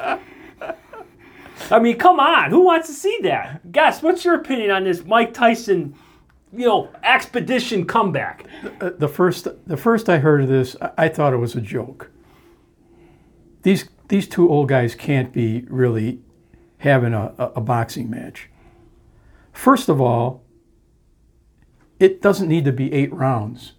I 1.71 1.79
mean, 1.79 1.99
come 1.99 2.21
on. 2.21 2.51
Who 2.51 2.61
wants 2.61 2.89
to 2.89 2.95
see 2.95 3.19
that? 3.23 3.73
Guess, 3.73 4.03
what's 4.03 4.25
your 4.25 4.35
opinion 4.35 4.71
on 4.71 4.85
this 4.85 5.05
Mike 5.05 5.35
Tyson, 5.35 5.95
you 6.53 6.67
know, 6.67 6.91
expedition 7.03 7.87
comeback? 7.87 8.47
Uh, 8.81 8.91
the 8.97 9.09
first 9.09 9.49
the 9.67 9.77
first 9.77 10.09
I 10.09 10.19
heard 10.19 10.43
of 10.43 10.49
this, 10.49 10.77
I, 10.97 11.09
thought 11.09 11.33
it 11.33 11.39
was 11.39 11.55
a 11.55 11.61
joke. 11.61 12.11
These 13.63 13.89
these 14.09 14.29
two 14.29 14.49
old 14.49 14.69
guys 14.69 14.95
can't 14.95 15.33
be 15.33 15.65
really 15.69 16.21
having 16.79 17.13
a, 17.15 17.35
a, 17.39 17.45
a 17.57 17.61
boxing 17.61 18.11
match. 18.11 18.49
First 19.53 19.89
of 19.89 20.01
all, 20.01 20.45
it 21.99 22.23
doesn't 22.23 22.49
need 22.49 22.65
to 22.65 22.73
be 22.73 22.93
eight 22.93 23.13
rounds. 23.13 23.73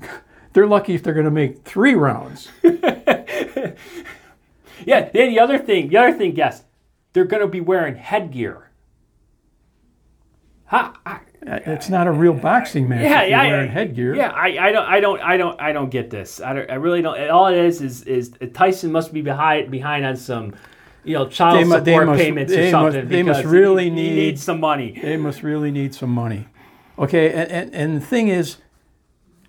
They're 0.52 0.66
lucky 0.66 0.94
if 0.94 1.02
they're 1.02 1.12
going 1.12 1.26
to 1.26 1.30
make 1.30 1.64
three 1.64 1.94
rounds. 1.94 2.48
Yeah, 4.84 5.08
then 5.12 5.30
the 5.30 5.40
other 5.40 5.58
thing, 5.58 5.88
the 5.88 5.96
other 5.96 6.12
thing, 6.12 6.32
guess, 6.32 6.64
they're 7.16 7.24
going 7.24 7.40
to 7.40 7.48
be 7.48 7.62
wearing 7.62 7.96
headgear. 7.96 8.68
Huh? 10.66 10.92
I- 11.06 11.20
Uh, 11.46 11.60
It's 11.64 11.88
not 11.88 12.06
a 12.08 12.10
real 12.12 12.32
boxing 12.34 12.88
match 12.88 13.02
yeah, 13.02 13.22
if 13.22 13.30
you're 13.30 13.38
yeah, 13.38 13.46
wearing 13.50 13.70
I- 13.70 13.72
headgear. 13.72 14.14
Yeah, 14.16 14.30
I, 14.32 14.48
I 14.68 14.72
don't, 14.72 14.84
I 14.86 15.00
don't, 15.00 15.20
I 15.22 15.36
don't, 15.36 15.60
I 15.60 15.72
don't 15.72 15.90
get 15.90 16.10
this. 16.10 16.40
I, 16.40 16.52
don't, 16.52 16.68
I 16.70 16.74
really 16.74 17.00
don't. 17.02 17.30
All 17.30 17.46
it 17.46 17.56
is 17.56 17.80
is 17.80 18.02
is 18.02 18.32
Tyson 18.52 18.90
must 18.92 19.12
be 19.14 19.22
behind 19.22 19.70
behind 19.70 20.04
on 20.04 20.16
some, 20.16 20.54
you 21.04 21.14
know, 21.14 21.26
child 21.28 21.56
They 21.58 21.62
support 21.64 21.84
they 21.84 22.00
must- 22.04 22.20
payments 22.20 22.52
or 22.52 22.56
they 22.56 22.72
must- 22.72 22.94
something. 22.94 23.08
they 23.08 23.22
must 23.22 23.44
really 23.44 23.84
he, 23.84 23.90
need- 23.90 24.08
he 24.10 24.14
needs 24.26 24.42
some 24.42 24.58
money. 24.60 24.98
They 25.00 25.16
must 25.16 25.42
really 25.44 25.70
need 25.70 25.94
some 25.94 26.10
money. 26.10 26.48
Okay, 26.98 27.32
and, 27.32 27.50
and, 27.50 27.74
and 27.74 27.96
the 27.96 28.04
thing 28.04 28.26
is, 28.28 28.56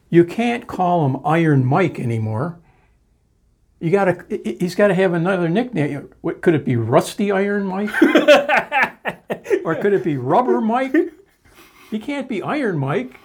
you 0.09 0.23
can't 0.23 0.67
call 0.67 1.05
him 1.05 1.17
Iron 1.25 1.65
Mike 1.65 1.99
anymore. 1.99 2.59
You 3.79 3.91
gotta, 3.91 4.25
he's 4.59 4.73
got 4.73 4.87
to 4.87 4.95
have 4.95 5.13
another 5.13 5.47
nickname. 5.49 6.09
What 6.21 6.41
could 6.41 6.55
it 6.55 6.65
be? 6.65 6.75
Rusty 6.75 7.31
Iron 7.31 7.63
Mike, 7.65 7.91
or 9.63 9.75
could 9.75 9.93
it 9.93 10.03
be 10.03 10.17
Rubber 10.17 10.59
Mike? 10.61 10.95
He 11.91 11.99
can't 11.99 12.27
be 12.27 12.41
Iron 12.41 12.79
Mike. 12.79 13.19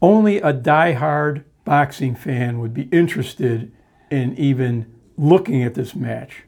Only 0.00 0.38
a 0.38 0.52
die-hard 0.52 1.44
boxing 1.64 2.14
fan 2.14 2.58
would 2.60 2.72
be 2.72 2.84
interested 2.84 3.72
in 4.10 4.36
even 4.38 4.94
looking 5.18 5.62
at 5.62 5.74
this 5.74 5.94
match. 5.94 6.44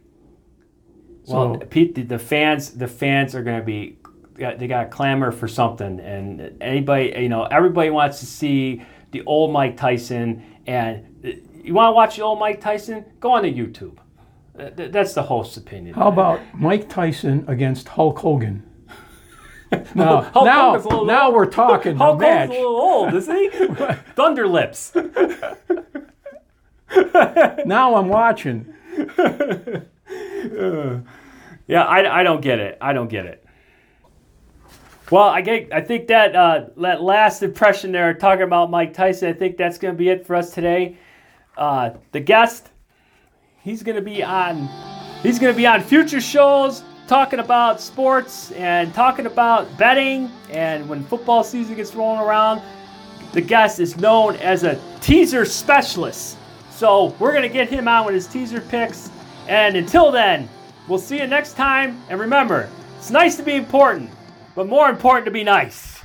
Well, 1.26 1.60
So- 1.60 1.66
Pete, 1.66 1.94
the, 1.94 2.02
the 2.02 2.18
fans, 2.18 2.70
the 2.70 2.88
fans 2.88 3.34
are 3.34 3.42
going 3.42 3.58
to 3.60 3.64
be, 3.66 3.98
they 4.36 4.66
got 4.66 4.84
to 4.84 4.88
clamor 4.88 5.30
for 5.32 5.46
something, 5.48 6.00
and 6.00 6.56
anybody, 6.62 7.12
you 7.18 7.28
know, 7.28 7.44
everybody 7.44 7.90
wants 7.90 8.20
to 8.20 8.26
see 8.26 8.82
the 9.10 9.22
old 9.26 9.52
Mike 9.52 9.76
Tyson, 9.76 10.42
and 10.66 11.04
you 11.62 11.74
want 11.74 11.88
to 11.88 11.92
watch 11.92 12.16
the 12.16 12.22
old 12.22 12.38
Mike 12.38 12.60
Tyson? 12.60 13.04
Go 13.20 13.32
on 13.32 13.42
to 13.42 13.52
YouTube. 13.52 13.98
That's 14.54 15.14
the 15.14 15.22
host's 15.22 15.56
opinion. 15.56 15.94
How 15.94 16.08
about 16.08 16.40
Mike 16.54 16.88
Tyson 16.88 17.44
against 17.48 17.88
Hulk 17.88 18.18
Hogan? 18.18 18.68
Now, 19.94 20.20
Hulk 20.20 20.44
now, 20.44 20.66
Hogan's 20.66 20.84
a 20.84 20.88
little 20.90 21.04
now 21.06 21.30
we're 21.30 21.46
talking 21.46 21.96
Hulk 21.96 22.20
Hogan's 22.20 22.50
a 22.50 22.52
little 22.52 22.76
old, 22.76 23.14
isn't 23.14 23.34
he? 23.34 23.48
Thunderlips. 24.14 24.94
Now 27.64 27.94
I'm 27.94 28.08
watching. 28.08 28.74
Yeah, 31.66 31.84
I, 31.84 32.20
I 32.20 32.22
don't 32.22 32.42
get 32.42 32.58
it. 32.58 32.76
I 32.82 32.92
don't 32.92 33.08
get 33.08 33.24
it. 33.24 33.42
Well, 35.10 35.28
I 35.28 35.40
get. 35.40 35.72
I 35.72 35.80
think 35.80 36.08
that 36.08 36.34
uh, 36.34 36.66
that 36.78 37.02
last 37.02 37.42
impression 37.42 37.92
there, 37.92 38.12
talking 38.14 38.44
about 38.44 38.70
Mike 38.70 38.94
Tyson, 38.94 39.28
I 39.28 39.32
think 39.32 39.56
that's 39.56 39.78
going 39.78 39.94
to 39.94 39.98
be 39.98 40.08
it 40.08 40.26
for 40.26 40.36
us 40.36 40.52
today. 40.52 40.96
Uh, 41.56 41.90
the 42.12 42.20
guest, 42.20 42.70
he's 43.60 43.82
to 43.96 44.02
be 44.02 44.22
on. 44.22 44.68
He's 45.22 45.38
to 45.52 45.56
be 45.56 45.66
on 45.66 45.80
future 45.82 46.20
shows, 46.20 46.82
talking 47.06 47.38
about 47.38 47.80
sports 47.80 48.50
and 48.52 48.92
talking 48.94 49.26
about 49.26 49.76
betting. 49.78 50.30
And 50.50 50.88
when 50.88 51.04
football 51.04 51.44
season 51.44 51.76
gets 51.76 51.94
rolling 51.94 52.20
around, 52.20 52.62
the 53.32 53.40
guest 53.40 53.80
is 53.80 53.96
known 53.96 54.36
as 54.36 54.64
a 54.64 54.80
teaser 55.00 55.44
specialist. 55.44 56.38
So 56.70 57.14
we're 57.18 57.32
to 57.42 57.48
get 57.48 57.68
him 57.68 57.86
on 57.86 58.06
with 58.06 58.14
his 58.14 58.26
teaser 58.26 58.60
picks. 58.60 59.10
And 59.46 59.76
until 59.76 60.10
then, 60.10 60.48
we'll 60.88 60.98
see 60.98 61.18
you 61.18 61.26
next 61.26 61.54
time. 61.54 62.02
And 62.08 62.18
remember, 62.18 62.68
it's 62.98 63.10
nice 63.10 63.36
to 63.36 63.42
be 63.42 63.54
important, 63.54 64.10
but 64.54 64.66
more 64.66 64.88
important 64.88 65.26
to 65.26 65.30
be 65.30 65.44
nice. 65.44 66.00